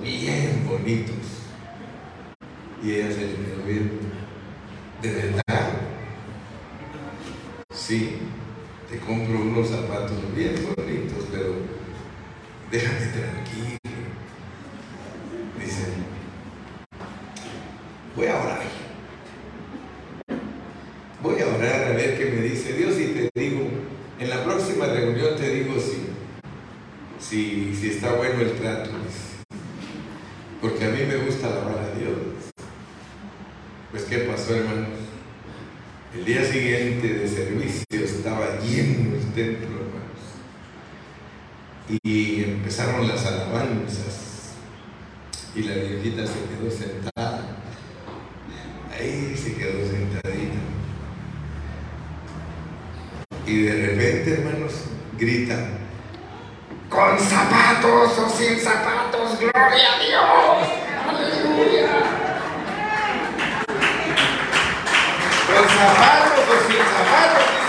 bien 0.02 0.66
bonitos. 0.68 1.14
Y 2.82 2.94
ella 2.94 3.12
se 3.12 3.20
le 3.20 3.34
quedó 3.34 3.64
bien. 3.64 4.00
¿De 5.00 5.12
verdad? 5.12 5.70
Sí, 7.72 8.16
te 8.90 8.98
compro 8.98 9.40
unos 9.40 9.68
zapatos 9.68 10.18
bien 10.34 10.56
bonitos, 10.76 11.24
pero 11.30 11.54
déjame 12.72 12.98
tranquilo. 12.98 13.78
Dice, 15.56 15.84
voy 18.16 18.26
a 18.26 18.42
orar. 18.42 18.80
Voy 21.22 21.38
a 21.38 21.46
orar 21.48 21.84
a 21.84 21.92
ver 21.92 22.16
qué 22.16 22.24
me 22.24 22.40
dice 22.40 22.72
Dios 22.72 22.98
y 22.98 23.08
te 23.08 23.30
digo, 23.38 23.68
en 24.18 24.30
la 24.30 24.42
próxima 24.42 24.86
reunión 24.86 25.36
te 25.36 25.50
digo 25.50 25.74
si, 25.78 26.06
si, 27.20 27.76
si 27.76 27.90
está 27.90 28.14
bueno 28.14 28.40
el 28.40 28.52
trato. 28.52 28.90
Porque 30.62 30.82
a 30.82 30.88
mí 30.88 31.00
me 31.06 31.16
gusta 31.16 31.48
alabar 31.48 31.78
a 31.78 31.98
Dios. 31.98 32.16
Pues 33.90 34.04
¿qué 34.04 34.18
pasó, 34.20 34.54
hermanos? 34.54 34.88
El 36.14 36.24
día 36.24 36.42
siguiente 36.42 37.06
de 37.06 37.28
servicio 37.28 37.84
estaba 37.92 38.58
lleno 38.60 39.16
el 39.16 39.32
templo, 39.34 39.76
hermanos. 39.76 40.22
Y 41.90 42.44
empezaron 42.44 43.08
las 43.08 43.26
alabanzas. 43.26 44.54
Y 45.56 45.62
la 45.64 45.74
viejita 45.74 46.24
se 46.24 46.38
quedó 46.44 46.70
sentada. 46.70 47.40
Ahí 48.92 49.34
se 49.36 49.56
quedó 49.56 49.88
sentadita. 49.90 50.54
Y 53.44 53.62
de 53.62 53.86
repente, 53.86 54.34
hermanos, 54.34 54.72
gritan, 55.18 55.78
con 56.88 57.18
zapatos 57.18 58.18
o 58.18 58.30
sin 58.30 58.60
zapatos, 58.60 59.40
gloria 59.40 59.60
a 59.60 59.98
Dios. 59.98 60.68
Aleluya. 61.08 61.88
Con 65.46 65.68
zapatos 65.68 66.44
o 66.48 66.68
sin 66.68 66.78
zapatos, 66.78 67.59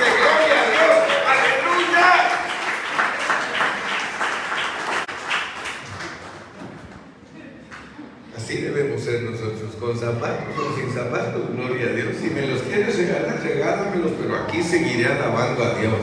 zapatos 10.02 10.58
o 10.58 10.76
sin 10.76 10.92
zapatos, 10.92 11.44
gloria 11.56 11.92
a 11.92 11.94
Dios. 11.94 12.16
Si 12.20 12.32
me 12.32 12.48
los 12.48 12.62
quieres 12.64 12.98
regalar, 12.98 13.40
regálamelos, 13.44 14.12
pero 14.20 14.36
aquí 14.36 14.64
seguiré 14.64 15.06
alabando 15.06 15.64
a 15.64 15.76
Dios. 15.76 15.94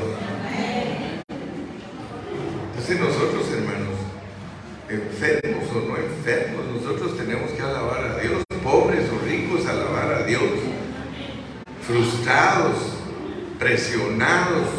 Entonces 2.70 3.00
nosotros, 3.00 3.44
hermanos, 3.52 3.98
enfermos 4.88 5.64
o 5.74 5.88
no 5.88 5.96
enfermos, 5.96 6.64
nosotros 6.76 7.16
tenemos 7.16 7.50
que 7.50 7.60
alabar 7.60 8.04
a 8.04 8.20
Dios, 8.20 8.44
pobres 8.62 9.04
o 9.10 9.26
ricos, 9.26 9.66
alabar 9.66 10.12
a 10.12 10.22
Dios, 10.22 10.42
frustrados, 11.82 12.76
presionados, 13.58 14.77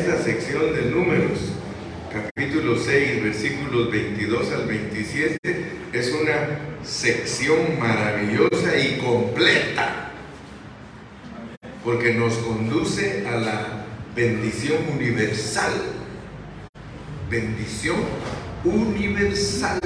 esta 0.00 0.22
sección 0.22 0.74
de 0.74 0.90
números 0.90 1.38
capítulo 2.10 2.78
6, 2.78 3.22
versículos 3.22 3.90
22 3.90 4.52
al 4.52 4.66
27, 4.66 5.38
es 5.92 6.12
una 6.12 6.58
sección 6.82 7.78
maravillosa 7.78 8.78
y 8.78 8.96
completa, 8.96 10.10
porque 11.84 12.14
nos 12.14 12.32
conduce 12.38 13.26
a 13.28 13.36
la 13.36 13.84
bendición 14.16 14.78
universal. 14.90 15.72
Bendición 17.28 17.96
universal. 18.64 19.80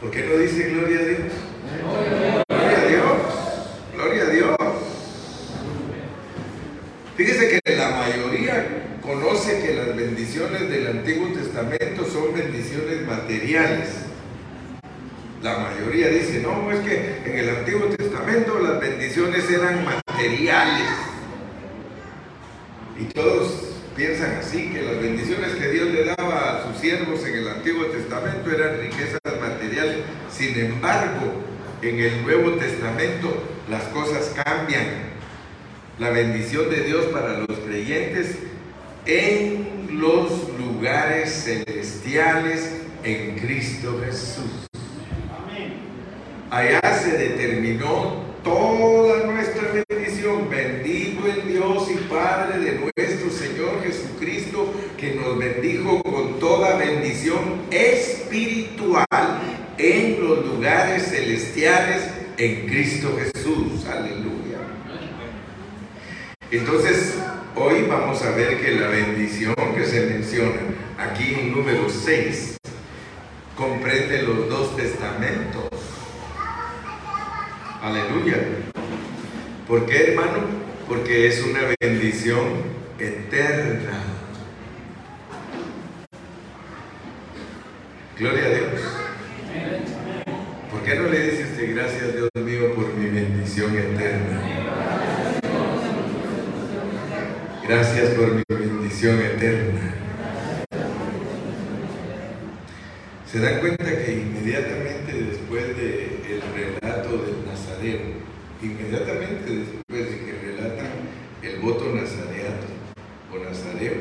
¿Por 0.00 0.12
qué 0.12 0.22
no 0.26 0.36
dice 0.38 0.70
gloria 0.70 1.00
a 1.00 1.02
Dios? 1.02 1.32
Gloria 2.48 2.78
a 2.78 2.86
Dios. 2.86 3.18
Gloria 3.94 4.22
a 4.22 4.26
Dios. 4.26 4.94
Fíjese 7.16 7.60
que 7.60 7.76
la 7.76 7.90
mayoría 7.90 8.66
conoce 9.00 9.62
que 9.62 9.74
las 9.74 9.94
bendiciones 9.94 10.68
del 10.68 10.88
Antiguo 10.88 11.28
Testamento 11.28 12.04
son 12.04 12.34
bendiciones 12.34 13.06
materiales. 13.44 13.88
La 15.42 15.58
mayoría 15.58 16.08
dice, 16.08 16.40
no, 16.40 16.72
es 16.72 16.80
que 16.80 17.20
en 17.26 17.38
el 17.38 17.50
Antiguo 17.50 17.88
Testamento 17.88 18.58
las 18.58 18.80
bendiciones 18.80 19.50
eran 19.50 19.84
materiales. 19.84 20.88
Y 22.98 23.04
todos 23.12 23.74
piensan 23.94 24.36
así, 24.36 24.70
que 24.70 24.80
las 24.80 24.98
bendiciones 24.98 25.52
que 25.56 25.68
Dios 25.68 25.88
le 25.88 26.04
daba 26.06 26.56
a 26.56 26.66
sus 26.66 26.80
siervos 26.80 27.22
en 27.26 27.34
el 27.34 27.48
Antiguo 27.48 27.84
Testamento 27.86 28.50
eran 28.50 28.80
riquezas 28.80 29.20
materiales. 29.38 29.98
Sin 30.32 30.58
embargo, 30.58 31.34
en 31.82 31.98
el 31.98 32.22
Nuevo 32.22 32.52
Testamento 32.52 33.42
las 33.68 33.82
cosas 33.84 34.34
cambian. 34.42 35.12
La 35.98 36.08
bendición 36.10 36.70
de 36.70 36.84
Dios 36.84 37.04
para 37.12 37.40
los 37.40 37.58
creyentes 37.58 38.38
en 39.04 39.98
los 40.00 40.48
lugares 40.58 41.44
celestiales 41.44 42.84
en 43.04 43.38
Cristo 43.38 44.00
Jesús. 44.04 44.66
Allá 46.50 46.80
se 47.02 47.16
determinó 47.16 48.24
toda 48.42 49.26
nuestra 49.26 49.84
bendición. 49.88 50.48
Bendito 50.48 51.26
el 51.26 51.48
Dios 51.48 51.90
y 51.90 51.96
Padre 52.08 52.58
de 52.58 52.78
nuestro 52.78 53.30
Señor 53.30 53.82
Jesucristo, 53.82 54.72
que 54.96 55.14
nos 55.14 55.38
bendijo 55.38 56.02
con 56.02 56.38
toda 56.38 56.76
bendición 56.76 57.62
espiritual 57.70 59.06
en 59.78 60.20
los 60.20 60.46
lugares 60.46 61.08
celestiales 61.08 62.08
en 62.36 62.66
Cristo 62.66 63.16
Jesús. 63.18 63.86
Aleluya. 63.86 64.58
Entonces, 66.50 67.14
Hoy 67.56 67.86
vamos 67.88 68.20
a 68.22 68.32
ver 68.32 68.60
que 68.60 68.72
la 68.72 68.88
bendición 68.88 69.54
que 69.76 69.84
se 69.84 70.06
menciona 70.06 70.60
aquí 70.98 71.36
en 71.38 71.52
número 71.52 71.88
6 71.88 72.56
comprende 73.56 74.22
los 74.22 74.48
dos 74.48 74.76
testamentos. 74.76 75.68
Aleluya. 77.82 78.36
¿Por 79.68 79.86
qué, 79.86 80.12
hermano? 80.12 80.44
Porque 80.88 81.28
es 81.28 81.42
una 81.44 81.60
bendición 81.80 82.44
eterna. 82.98 84.02
Gloria 88.18 88.44
a 88.44 88.48
Dios. 88.48 88.80
¿Por 90.70 90.82
qué 90.82 90.94
no 90.96 91.08
le 91.08 91.30
dice 91.30 91.44
usted 91.44 91.74
gracias 91.74 92.14
Dios 92.14 92.30
mío 92.36 92.74
por 92.74 92.92
mi 92.94 93.10
bendición 93.10 93.76
eterna? 93.76 94.42
Gracias 97.66 98.10
por 98.10 98.34
mi 98.34 98.42
bendición 98.48 99.18
eterna. 99.18 99.73
Se 103.34 103.40
dan 103.40 103.58
cuenta 103.58 103.84
que 103.84 104.12
inmediatamente 104.12 105.12
después 105.12 105.76
del 105.76 106.40
relato 106.54 107.18
del 107.18 107.44
Nazareno, 107.44 108.20
inmediatamente 108.62 109.56
después 109.56 110.08
de 110.08 110.24
que 110.24 110.52
relatan 110.52 110.86
el 111.42 111.58
voto 111.58 111.92
nazareato 111.92 112.68
o 113.32 113.38
nazareo, 113.40 113.94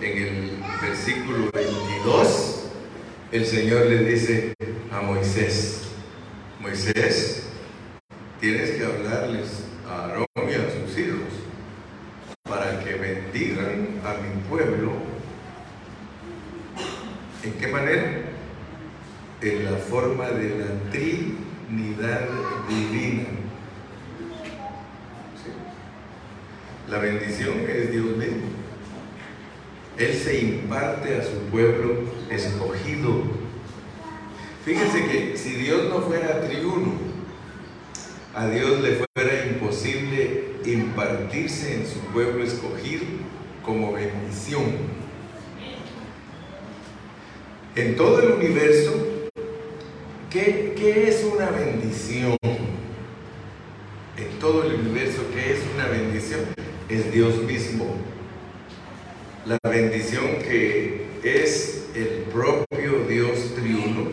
en 0.00 0.22
el 0.22 0.62
versículo 0.80 1.50
22, 1.52 2.70
el 3.32 3.44
Señor 3.44 3.84
le 3.88 4.04
dice 4.04 4.54
a 4.90 5.02
Moisés, 5.02 5.82
Moisés, 6.58 7.42
tienes 8.40 8.70
que 8.70 8.86
hablarles 8.86 9.64
a 9.86 10.06
Aarón 10.06 10.26
y 10.48 10.54
a 10.54 10.64
sus 10.70 10.98
hijos 10.98 11.28
para 12.42 12.82
que 12.82 12.94
bendigan 12.94 14.00
a 14.02 14.14
mi 14.14 14.48
pueblo. 14.48 14.92
¿En 17.44 17.52
qué 17.52 17.66
manera? 17.66 18.17
En 19.40 19.64
la 19.64 19.78
forma 19.78 20.30
de 20.30 20.58
la 20.58 20.90
Trinidad 20.90 22.28
divina. 22.68 23.24
La 26.90 26.98
bendición 26.98 27.54
es 27.68 27.92
Dios 27.92 28.16
mismo. 28.16 28.48
Él 29.96 30.14
se 30.14 30.40
imparte 30.40 31.16
a 31.16 31.22
su 31.22 31.38
pueblo 31.52 31.98
escogido. 32.30 33.22
Fíjense 34.64 35.06
que 35.06 35.36
si 35.36 35.50
Dios 35.50 35.88
no 35.88 36.00
fuera 36.02 36.40
triuno, 36.40 36.94
a 38.34 38.48
Dios 38.48 38.80
le 38.80 39.04
fuera 39.14 39.46
imposible 39.46 40.54
impartirse 40.64 41.76
en 41.76 41.86
su 41.86 42.00
pueblo 42.12 42.42
escogido 42.42 43.04
como 43.64 43.92
bendición. 43.92 44.64
En 47.76 47.94
todo 47.94 48.20
el 48.20 48.32
universo, 48.32 49.07
¿qué, 50.30 50.74
¿qué, 50.76 51.08
es 51.08 51.24
una 51.24 51.50
bendición? 51.50 52.36
En 54.16 54.38
todo 54.40 54.64
el 54.64 54.80
universo, 54.80 55.22
¿qué 55.32 55.52
es 55.52 55.60
una 55.74 55.86
bendición? 55.86 56.40
Es 56.88 57.12
Dios 57.12 57.42
mismo. 57.42 57.96
La 59.46 59.58
bendición 59.68 60.38
que 60.42 61.06
es 61.22 61.86
el 61.94 62.24
propio 62.32 63.06
Dios 63.08 63.54
triuno 63.54 64.10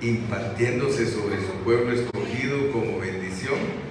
impartiéndose 0.00 1.06
sobre 1.06 1.36
su 1.36 1.52
pueblo 1.64 1.92
escogido 1.92 2.70
como 2.72 2.98
bendición 2.98 3.86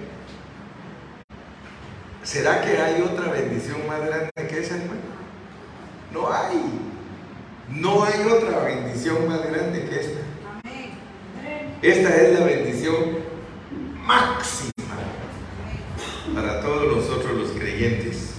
¿Será 2.25 2.61
que 2.61 2.75
hay 2.75 3.03
otra 3.03 3.31
bendición 3.31 3.85
más 3.87 4.03
grande 4.03 4.31
que 4.49 4.59
esa, 4.59 4.75
hermano? 4.77 4.99
No 6.11 6.33
hay. 6.33 6.57
No 7.69 8.03
hay 8.03 8.27
otra 8.27 8.63
bendición 8.63 9.27
más 9.27 9.45
grande 9.47 9.85
que 9.87 9.99
esta. 9.99 10.24
Esta 11.85 12.15
es 12.15 12.39
la 12.39 12.45
bendición 12.47 12.95
máxima 14.07 14.71
para 16.33 16.59
todos 16.59 16.97
nosotros 16.97 17.37
los 17.37 17.51
creyentes. 17.51 18.31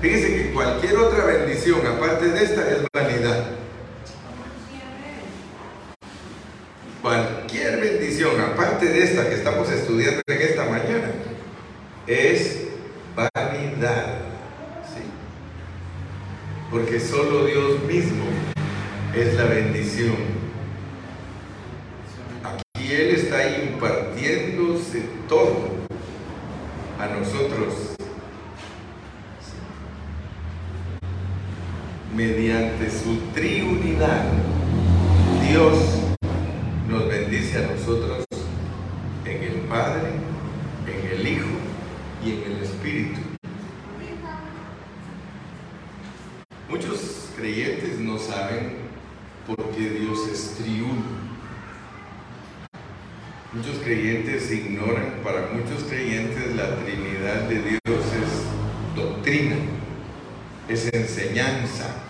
Fíjense 0.00 0.36
que 0.36 0.52
cualquier 0.52 0.96
otra 0.96 1.24
bendición 1.24 1.86
aparte 1.86 2.30
de 2.30 2.42
esta 2.42 2.68
es 2.68 2.78
vanidad. 2.92 3.44
Cualquier 7.00 7.80
bendición 7.80 8.40
aparte 8.40 8.86
de 8.86 9.04
esta 9.04 9.28
que 9.28 9.36
estamos 9.36 9.70
estudiando 9.70 10.20
en 10.26 10.42
esta 10.42 10.64
mañana 10.64 11.12
es 12.08 12.64
vanidad. 13.14 14.18
¿sí? 14.82 15.02
Porque 16.72 16.98
solo 16.98 17.46
Dios 17.46 17.84
mismo 17.84 18.24
es 19.14 19.34
la 19.34 19.44
bendición. 19.44 20.38
Aquí 22.44 22.92
Él 22.94 23.16
está 23.16 23.58
impartiéndose 23.58 25.02
todo 25.28 25.68
a 26.98 27.06
nosotros 27.06 27.96
mediante 32.14 32.90
su 32.90 33.16
triunidad. 33.34 34.24
Dios 35.48 35.74
nos 36.88 37.08
bendice 37.08 37.58
a 37.58 37.68
nosotros 37.68 38.24
en 39.24 39.42
el 39.42 39.60
Padre, 39.68 40.12
en 40.86 41.18
el 41.18 41.28
Hijo 41.28 41.48
y 42.24 42.30
en 42.30 42.52
el 42.52 42.62
Espíritu. 42.62 43.20
Muchos 46.70 47.30
creyentes 47.36 47.98
no 47.98 48.18
saben 48.18 48.76
por 49.46 49.70
qué 49.70 49.90
Dios 49.90 50.28
es 50.32 50.54
triuno. 50.56 51.28
Muchos 53.52 53.78
creyentes 53.78 54.52
ignoran, 54.52 55.20
para 55.24 55.48
muchos 55.68 55.88
creyentes 55.88 56.56
la 56.56 56.76
Trinidad 56.76 57.42
de 57.48 57.62
Dios 57.62 57.80
es 57.86 58.96
doctrina, 58.96 59.56
es 60.68 60.92
enseñanza. 60.92 62.04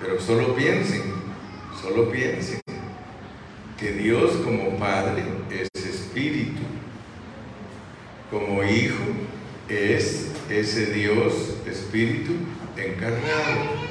Pero 0.00 0.20
solo 0.20 0.54
piensen, 0.54 1.02
solo 1.80 2.10
piensen 2.10 2.60
que 3.78 3.92
Dios 3.92 4.32
como 4.44 4.76
Padre 4.78 5.22
es 5.50 5.68
espíritu, 5.84 6.62
como 8.30 8.64
Hijo 8.64 9.04
es 9.68 10.32
ese 10.50 10.86
Dios 10.86 11.56
espíritu 11.66 12.32
encarnado. 12.76 13.88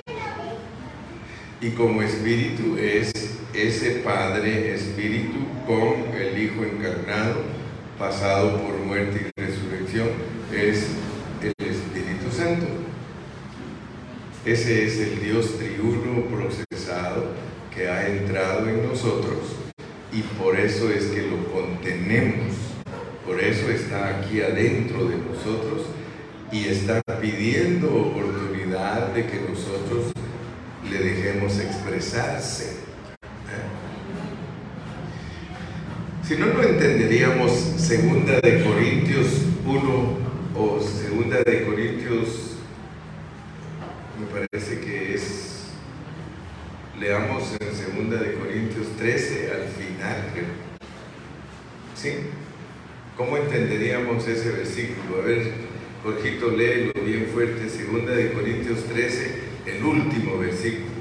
Y 1.62 1.70
como 1.72 2.02
espíritu 2.02 2.78
es 2.78 3.12
ese 3.54 4.02
Padre 4.04 4.74
espíritu 4.76 5.40
con 5.66 6.14
el 6.16 6.38
Hijo 6.38 6.64
encarnado, 6.64 7.57
pasado 7.98 8.62
por 8.62 8.78
muerte 8.78 9.32
y 9.36 9.42
resurrección, 9.42 10.10
es 10.54 10.88
el 11.42 11.54
Espíritu 11.68 12.32
Santo. 12.32 12.66
Ese 14.46 14.86
es 14.86 15.00
el 15.00 15.20
Dios 15.20 15.58
triuno 15.58 16.26
procesado 16.26 17.32
que 17.74 17.88
ha 17.88 18.08
entrado 18.08 18.70
en 18.70 18.88
nosotros 18.88 19.40
y 20.12 20.22
por 20.22 20.58
eso 20.60 20.90
es 20.90 21.06
que 21.08 21.24
lo 21.24 21.52
contenemos, 21.52 22.54
por 23.26 23.40
eso 23.42 23.70
está 23.70 24.20
aquí 24.20 24.42
adentro 24.42 25.06
de 25.06 25.18
nosotros 25.18 25.88
y 26.52 26.68
está 26.68 27.02
pidiendo 27.20 27.94
oportunidad 27.94 29.10
de 29.14 29.26
que 29.26 29.42
nosotros 29.42 30.14
le 30.90 31.00
dejemos 31.00 31.60
expresarse. 31.60 32.87
Si 36.28 36.36
no 36.36 36.48
lo 36.48 36.62
entenderíamos, 36.62 37.54
segunda 37.78 38.42
de 38.42 38.62
Corintios 38.62 39.28
1 39.66 40.18
o 40.56 40.82
segunda 40.82 41.38
de 41.42 41.64
Corintios, 41.64 42.58
me 44.20 44.26
parece 44.26 44.82
que 44.82 45.14
es 45.14 45.68
Leamos 47.00 47.44
en 47.62 47.74
segunda 47.74 48.18
de 48.18 48.34
Corintios 48.34 48.88
13 48.98 49.52
al 49.54 49.68
final, 49.70 50.18
¿Sí? 51.96 52.12
¿Cómo 53.16 53.38
entenderíamos 53.38 54.28
ese 54.28 54.52
versículo? 54.52 55.22
A 55.22 55.26
ver, 55.26 55.50
Jorgito, 56.04 56.52
léelo 56.52 56.92
bien 57.06 57.28
fuerte, 57.34 57.70
segunda 57.70 58.12
de 58.12 58.34
Corintios 58.34 58.84
13, 58.84 59.32
el 59.66 59.82
último 59.82 60.40
versículo. 60.40 60.97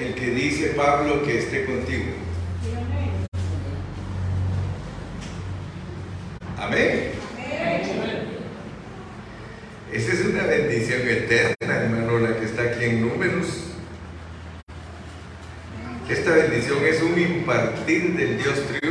el 0.00 0.14
que 0.14 0.30
dice 0.30 0.68
Pablo 0.68 1.22
que 1.22 1.38
esté 1.38 1.64
contigo. 1.64 2.04
Amén. 6.56 7.10
Esa 9.92 10.12
es 10.12 10.24
una 10.24 10.44
bendición 10.44 11.00
eterna, 11.02 11.76
hermano, 11.76 12.18
la 12.20 12.38
que 12.38 12.44
está 12.44 12.62
aquí 12.62 12.84
en 12.84 13.00
números. 13.08 13.66
Esta 16.08 16.30
bendición 16.32 16.78
es 16.84 17.02
un 17.02 17.18
impartir 17.18 18.16
del 18.16 18.38
Dios 18.38 18.60
triunfo 18.66 18.89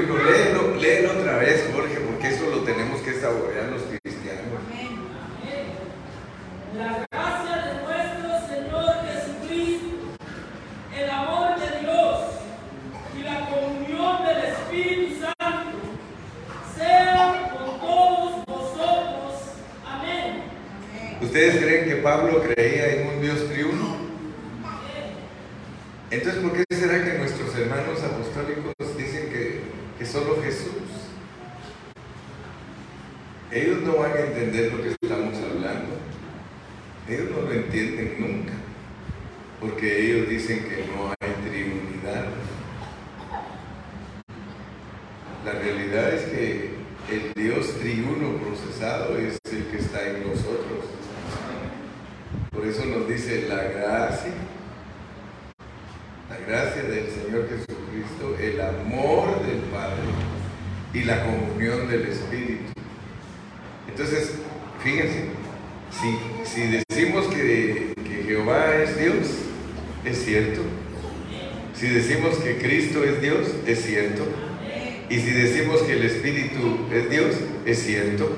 Y 75.10 75.20
si 75.20 75.32
decimos 75.32 75.82
que 75.82 75.94
el 75.94 76.04
Espíritu 76.06 76.86
es 76.94 77.10
Dios, 77.10 77.36
es 77.66 77.84
cierto. 77.84 78.30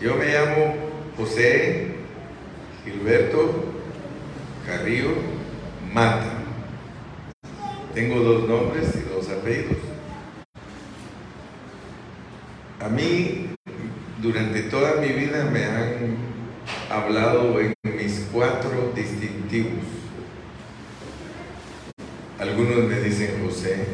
Yo 0.00 0.16
me 0.16 0.26
llamo 0.26 0.74
José 1.16 1.94
Gilberto 2.84 3.64
Carrillo 4.66 5.10
Mata. 5.92 6.38
Tengo 7.94 8.20
dos 8.20 8.48
nombres 8.48 8.88
y 8.96 9.14
dos 9.14 9.28
apellidos. 9.28 9.76
A 12.80 12.88
mí, 12.88 13.50
durante 14.20 14.62
toda 14.62 15.00
mi 15.00 15.08
vida 15.08 15.44
me 15.52 15.64
han 15.64 16.16
hablado 16.90 17.60
en 17.60 17.74
mis 17.84 18.26
cuatro 18.32 18.92
distintivos. 18.96 19.84
Algunos 22.40 22.88
me 22.88 22.98
dicen 23.00 23.40
José, 23.46 23.86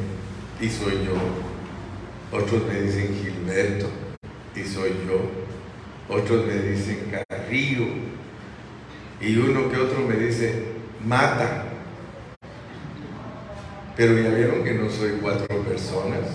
pero 13.99 14.17
ya 14.17 14.31
vieron 14.31 14.63
que 14.63 14.75
no 14.75 14.89
soy 14.89 15.19
cuatro 15.21 15.47
personas. 15.63 16.29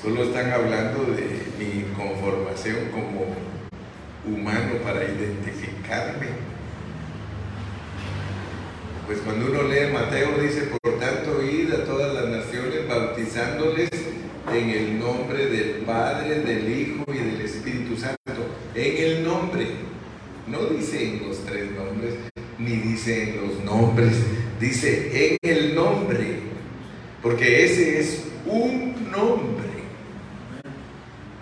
Solo 0.00 0.22
están 0.22 0.52
hablando 0.52 1.02
de 1.02 1.42
mi 1.58 1.82
conformación 1.96 2.76
como 2.92 3.34
humano 4.24 4.76
para 4.84 5.02
identificarme. 5.02 6.28
Pues 9.06 9.18
cuando 9.18 9.46
uno 9.46 9.62
lee 9.64 9.92
Mateo 9.92 10.38
dice, 10.38 10.68
por 10.80 11.00
tanto, 11.00 11.42
id 11.42 11.72
a 11.72 11.84
todas 11.84 12.14
bautizándoles 13.36 13.90
en 14.52 14.70
el 14.70 14.98
nombre 14.98 15.46
del 15.46 15.70
Padre, 15.84 16.40
del 16.40 16.68
Hijo 16.68 17.04
y 17.08 17.18
del 17.18 17.40
Espíritu 17.42 17.96
Santo. 17.96 18.16
En 18.74 19.04
el 19.04 19.24
nombre. 19.24 19.66
No 20.46 20.60
dice 20.66 21.02
en 21.02 21.28
los 21.28 21.44
tres 21.44 21.72
nombres, 21.72 22.14
ni 22.58 22.76
dice 22.76 23.30
en 23.30 23.40
los 23.40 23.64
nombres, 23.64 24.16
dice 24.60 25.32
en 25.32 25.38
el 25.42 25.74
nombre, 25.74 26.38
porque 27.20 27.64
ese 27.64 27.98
es 27.98 28.22
un 28.46 29.10
nombre 29.10 29.66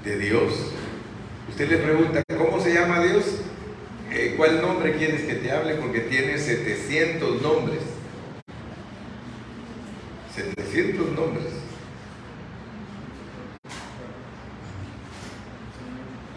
de 0.05 0.19
Dios. 0.19 0.55
Usted 1.51 1.69
le 1.69 1.77
pregunta, 1.77 2.23
¿cómo 2.39 2.59
se 2.61 2.73
llama 2.73 3.05
Dios? 3.05 3.25
eh, 4.11 4.35
¿cuál 4.39 4.63
nombre 4.63 4.95
quieres 4.97 5.23
que 5.23 5.35
te 5.35 5.51
hable? 5.51 5.75
Porque 5.75 6.01
tiene 6.01 6.39
700 6.39 7.43
nombres. 7.43 7.81
700 10.35 11.13
nombres. 11.13 11.64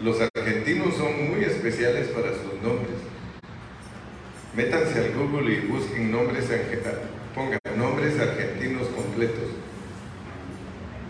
Los 0.02 0.20
argentinos 0.20 0.94
son 0.94 1.30
muy 1.30 1.44
especiales 1.44 2.08
para 2.08 2.28
sus 2.28 2.54
nombres. 2.62 2.94
Métanse 4.54 4.98
al 4.98 5.12
Google 5.12 5.52
y 5.52 5.66
busquen 5.66 6.12
nombres, 6.12 6.46
pongan 7.34 7.58
nombres 7.76 8.18
argentinos 8.18 8.88
completos. 8.88 9.50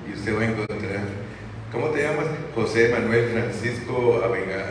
Y 0.08 0.14
usted 0.14 0.36
va 0.36 0.40
a 0.40 0.44
encontrar. 0.46 1.28
¿Cómo 1.70 1.88
te 1.88 2.02
llamas? 2.02 2.26
José 2.54 2.88
Manuel 2.88 3.28
Francisco 3.28 4.22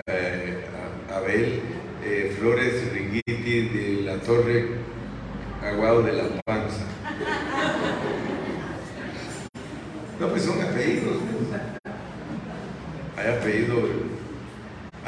eh, 0.07 0.65
Abel 1.13 1.61
eh, 2.03 2.35
Flores 2.39 2.91
Ringuiti 2.91 3.69
de 3.69 4.01
la 4.01 4.17
Torre 4.17 4.67
Aguado 5.61 6.01
de 6.01 6.13
la 6.13 6.23
Panza. 6.43 6.85
No, 10.19 10.27
pues 10.29 10.41
son 10.43 10.59
apellidos. 10.61 11.17
Hay 13.17 13.27
apellidos. 13.27 14.06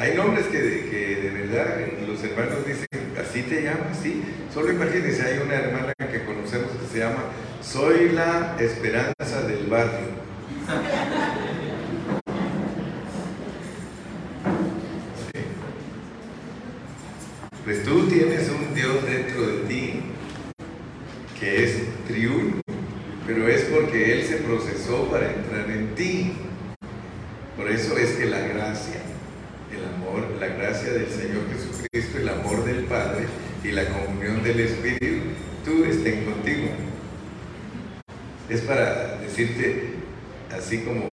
Hay 0.00 0.16
nombres 0.16 0.46
que, 0.46 0.88
que 0.88 1.20
de 1.22 1.30
verdad 1.30 1.76
los 2.08 2.24
hermanos 2.24 2.66
dicen, 2.66 2.88
así 3.20 3.42
te 3.42 3.62
llamas, 3.62 3.98
sí. 4.02 4.22
Solo 4.52 4.72
imagínense, 4.72 5.22
hay 5.22 5.40
una 5.44 5.56
hermana 5.56 5.92
que 5.98 6.24
conocemos 6.24 6.70
que 6.70 6.86
se 6.90 7.00
llama 7.00 7.24
Soy 7.60 8.08
la 8.08 8.56
esperanza 8.58 9.42
del 9.46 9.66
barrio. 9.66 10.08
Pues 17.62 17.84
tú 17.84 18.08
tienes 18.08 18.48
un 18.48 18.74
Dios 18.74 19.04
dentro 19.04 19.46
de 19.46 19.68
ti 19.68 20.00
que 21.38 21.64
es 21.64 21.76
triunfo, 22.06 22.62
pero 23.26 23.46
es 23.48 23.64
porque 23.64 24.14
Él 24.14 24.26
se 24.26 24.36
procesó 24.36 25.10
para 25.10 25.30
entrar 25.30 25.70
en 25.70 25.94
ti. 25.94 26.32
Por 27.54 27.70
eso 27.70 27.98
es 27.98 28.12
que 28.12 28.24
la 28.24 28.40
gracia, 28.40 29.02
el 29.72 29.84
amor, 29.94 30.26
la 30.40 30.48
gracia 30.48 30.92
del 30.92 31.06
Señor 31.06 31.44
Jesucristo, 31.52 32.18
el 32.18 32.28
amor 32.28 32.64
del 32.64 32.84
Padre 32.84 33.26
y 33.62 33.70
la 33.70 33.84
comunión 33.88 34.42
del 34.42 34.60
Espíritu, 34.60 35.22
tú 35.64 35.84
estén 35.84 36.24
contigo. 36.24 36.70
Es 38.48 38.62
para 38.62 39.20
así 40.54 40.80
como 40.80 41.08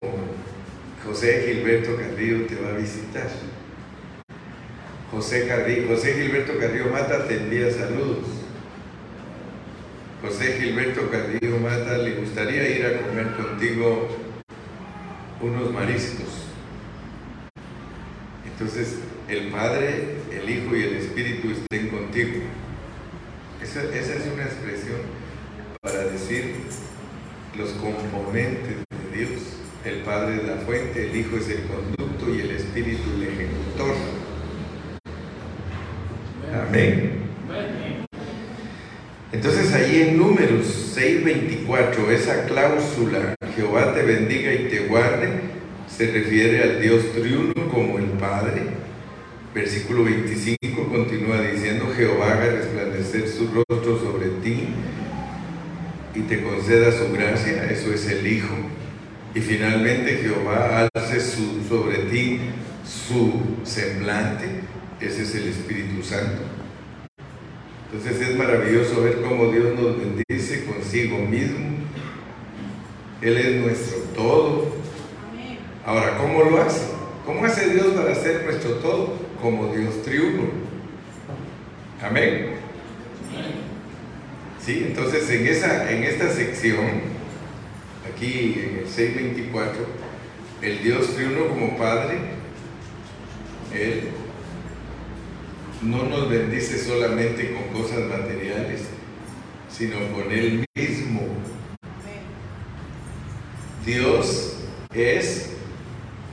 José 1.05 1.45
Gilberto 1.47 1.95
Carrillo 1.95 2.45
te 2.45 2.55
va 2.55 2.69
a 2.69 2.77
visitar. 2.77 3.29
José, 5.09 5.47
José 5.87 6.13
Gilberto 6.13 6.57
Carrillo 6.59 6.87
Mata 6.91 7.25
te 7.25 7.35
envía 7.35 7.71
saludos. 7.71 8.25
José 10.21 10.57
Gilberto 10.59 11.09
Carrillo 11.09 11.57
Mata 11.59 11.97
le 11.99 12.15
gustaría 12.15 12.67
ir 12.69 12.85
a 12.85 13.01
comer 13.01 13.27
contigo 13.37 14.09
unos 15.39 15.71
mariscos. 15.71 16.47
Entonces, 18.45 18.97
el 19.29 19.47
Padre, 19.51 20.17
el 20.31 20.49
Hijo 20.49 20.75
y 20.75 20.83
el 20.83 20.95
Espíritu 20.97 21.51
estén 21.51 21.87
contigo. 21.89 22.41
Esa 23.63 23.83
es 23.83 24.27
una 24.33 24.43
expresión 24.43 24.97
para 25.81 25.99
decir 26.05 26.55
los 27.57 27.71
componentes 27.71 28.77
de 28.89 29.17
Dios. 29.17 29.41
El 29.83 30.01
Padre 30.01 30.35
es 30.37 30.43
la 30.43 30.57
fuente, 30.57 31.09
el 31.09 31.15
Hijo 31.15 31.37
es 31.37 31.49
el 31.49 31.63
conducto 31.63 32.33
y 32.33 32.41
el 32.41 32.51
Espíritu 32.51 33.03
el 33.15 33.23
ejecutor. 33.23 33.95
Amén. 36.67 37.17
Entonces 39.31 39.73
ahí 39.73 40.01
en 40.01 40.17
números 40.17 40.93
6:24, 40.95 42.11
esa 42.11 42.45
cláusula, 42.45 43.35
Jehová 43.55 43.93
te 43.93 44.03
bendiga 44.03 44.53
y 44.53 44.69
te 44.69 44.87
guarde, 44.87 45.27
se 45.87 46.11
refiere 46.11 46.63
al 46.63 46.81
Dios 46.81 47.11
triuno 47.13 47.53
como 47.71 47.97
el 47.97 48.05
Padre. 48.11 48.61
Versículo 49.53 50.03
25 50.03 50.87
continúa 50.89 51.41
diciendo, 51.41 51.91
Jehová 51.95 52.33
haga 52.33 52.51
resplandecer 52.51 53.27
su 53.27 53.47
rostro 53.47 53.99
sobre 53.99 54.26
y 56.17 56.21
te 56.21 56.41
conceda 56.41 56.91
su 56.91 57.11
gracia, 57.13 57.65
eso 57.69 57.93
es 57.93 58.09
el 58.09 58.25
Hijo. 58.25 58.55
Y 59.35 59.39
finalmente 59.39 60.17
Jehová 60.17 60.89
alce 60.95 61.19
sobre 61.19 61.97
ti 62.09 62.39
su 62.83 63.33
semblante, 63.63 64.45
ese 64.99 65.21
es 65.21 65.35
el 65.35 65.49
Espíritu 65.49 66.03
Santo. 66.03 66.41
Entonces 67.91 68.29
es 68.29 68.35
maravilloso 68.35 69.03
ver 69.03 69.21
cómo 69.21 69.51
Dios 69.51 69.79
nos 69.79 69.97
bendice 69.97 70.65
consigo 70.65 71.19
mismo. 71.19 71.77
Él 73.21 73.37
es 73.37 73.61
nuestro 73.61 73.97
todo. 74.15 74.75
Ahora, 75.85 76.17
¿cómo 76.17 76.43
lo 76.43 76.61
hace? 76.61 76.81
¿Cómo 77.25 77.45
hace 77.45 77.69
Dios 77.69 77.87
para 77.87 78.15
ser 78.15 78.43
nuestro 78.43 78.71
todo? 78.75 79.13
Como 79.41 79.73
Dios 79.73 80.01
triunfo. 80.01 80.49
Amén. 82.01 82.57
Sí, 84.67 84.83
entonces 84.85 85.29
en, 85.29 85.47
esa, 85.47 85.89
en 85.89 86.03
esta 86.03 86.29
sección, 86.29 87.03
aquí 88.05 88.61
en 88.67 88.79
el 88.79 88.89
624, 88.89 89.85
el 90.61 90.83
Dios 90.83 91.15
triuno 91.15 91.47
como 91.47 91.77
Padre, 91.77 92.17
Él 93.73 94.09
no 95.81 96.03
nos 96.03 96.29
bendice 96.29 96.77
solamente 96.79 97.53
con 97.53 97.81
cosas 97.81 98.09
materiales, 98.09 98.81
sino 99.69 99.99
con 100.11 100.29
Él 100.33 100.65
mismo. 100.75 101.21
Dios 103.85 104.57
es 104.93 105.51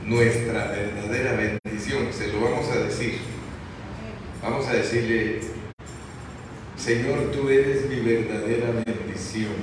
nuestra 0.03 0.73
verdadera 0.73 1.61
bendición, 1.63 2.11
se 2.11 2.33
lo 2.33 2.41
vamos 2.41 2.69
a 2.69 2.79
decir. 2.79 3.17
Vamos 4.43 4.67
a 4.67 4.73
decirle, 4.73 5.54
Señor, 6.85 7.31
tú 7.31 7.49
eres 7.49 7.89
mi 7.89 7.99
verdadera 7.99 8.69
bendición. 8.85 9.55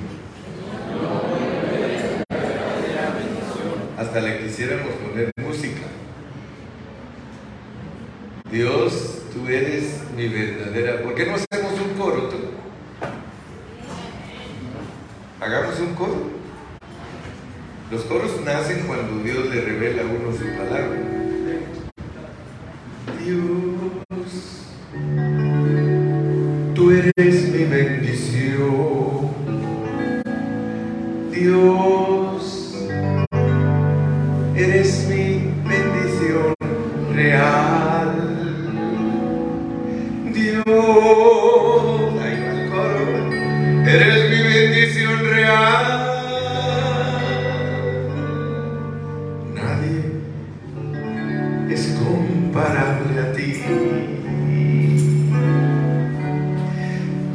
Hasta 3.97 4.21
le 4.21 4.41
quisiéramos 4.41 4.93
poner 4.95 5.31
música. 5.37 5.83
Dios 8.51 9.23
tú 9.33 9.47
eres 9.47 10.01
mi 10.17 10.27
verdadera. 10.27 11.01
¿Por 11.05 11.15
qué 11.15 11.27
no 11.27 11.37
hacemos 11.37 11.81
un 11.81 11.95
coro 11.97 12.29
tú? 12.29 12.39
Hagamos 15.41 15.79
un 15.79 15.95
coro. 15.95 16.29
Los 17.93 18.03
coros 18.03 18.41
nacen 18.45 18.85
cuando 18.89 19.23
Dios 19.23 19.49
le 19.49 19.61
revela 19.61 20.03
a 20.03 20.07
uno 20.07 20.37
su 20.37 20.45
palabra. 20.59 20.99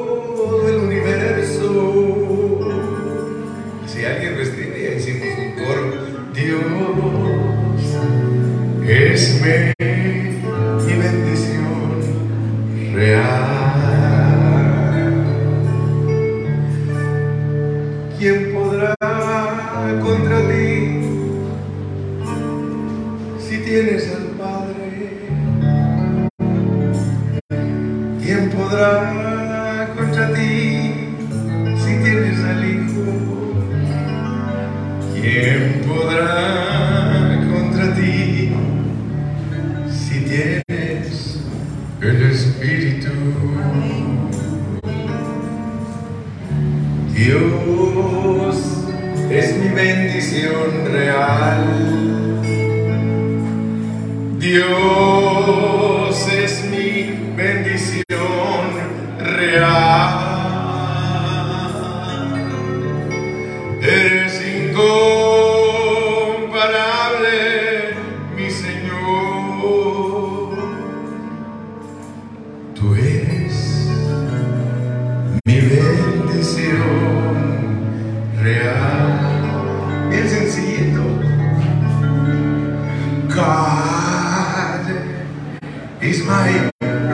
is 86.05 86.23
my 86.23 86.69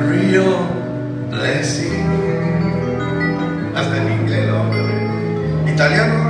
real 0.10 0.68
blessing. 1.30 2.04
Hasta 3.74 3.98
en 3.98 4.12
inglés 4.20 4.48
lo 4.48 4.58
hablo. 4.58 5.72
Italiano 5.72 6.21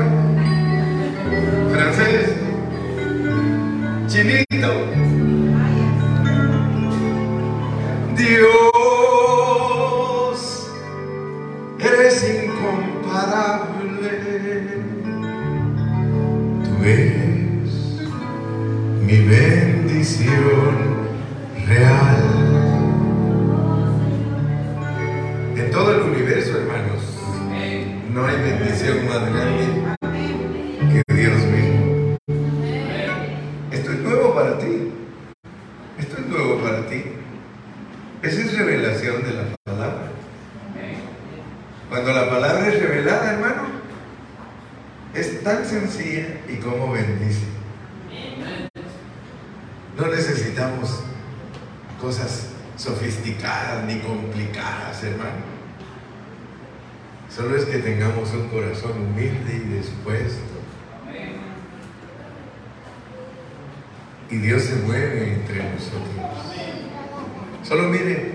Solo 67.64 67.90
miren, 67.90 68.34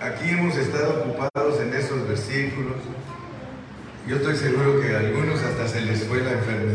aquí 0.00 0.30
hemos 0.30 0.56
estado 0.56 1.04
ocupados 1.04 1.60
en 1.60 1.74
estos 1.74 2.06
versículos. 2.06 2.76
Yo 4.06 4.16
estoy 4.16 4.36
seguro 4.36 4.80
que 4.80 4.94
a 4.94 4.98
algunos 4.98 5.42
hasta 5.42 5.68
se 5.68 5.80
les 5.82 6.04
fue 6.04 6.22
la 6.22 6.32
enfermedad 6.32 6.67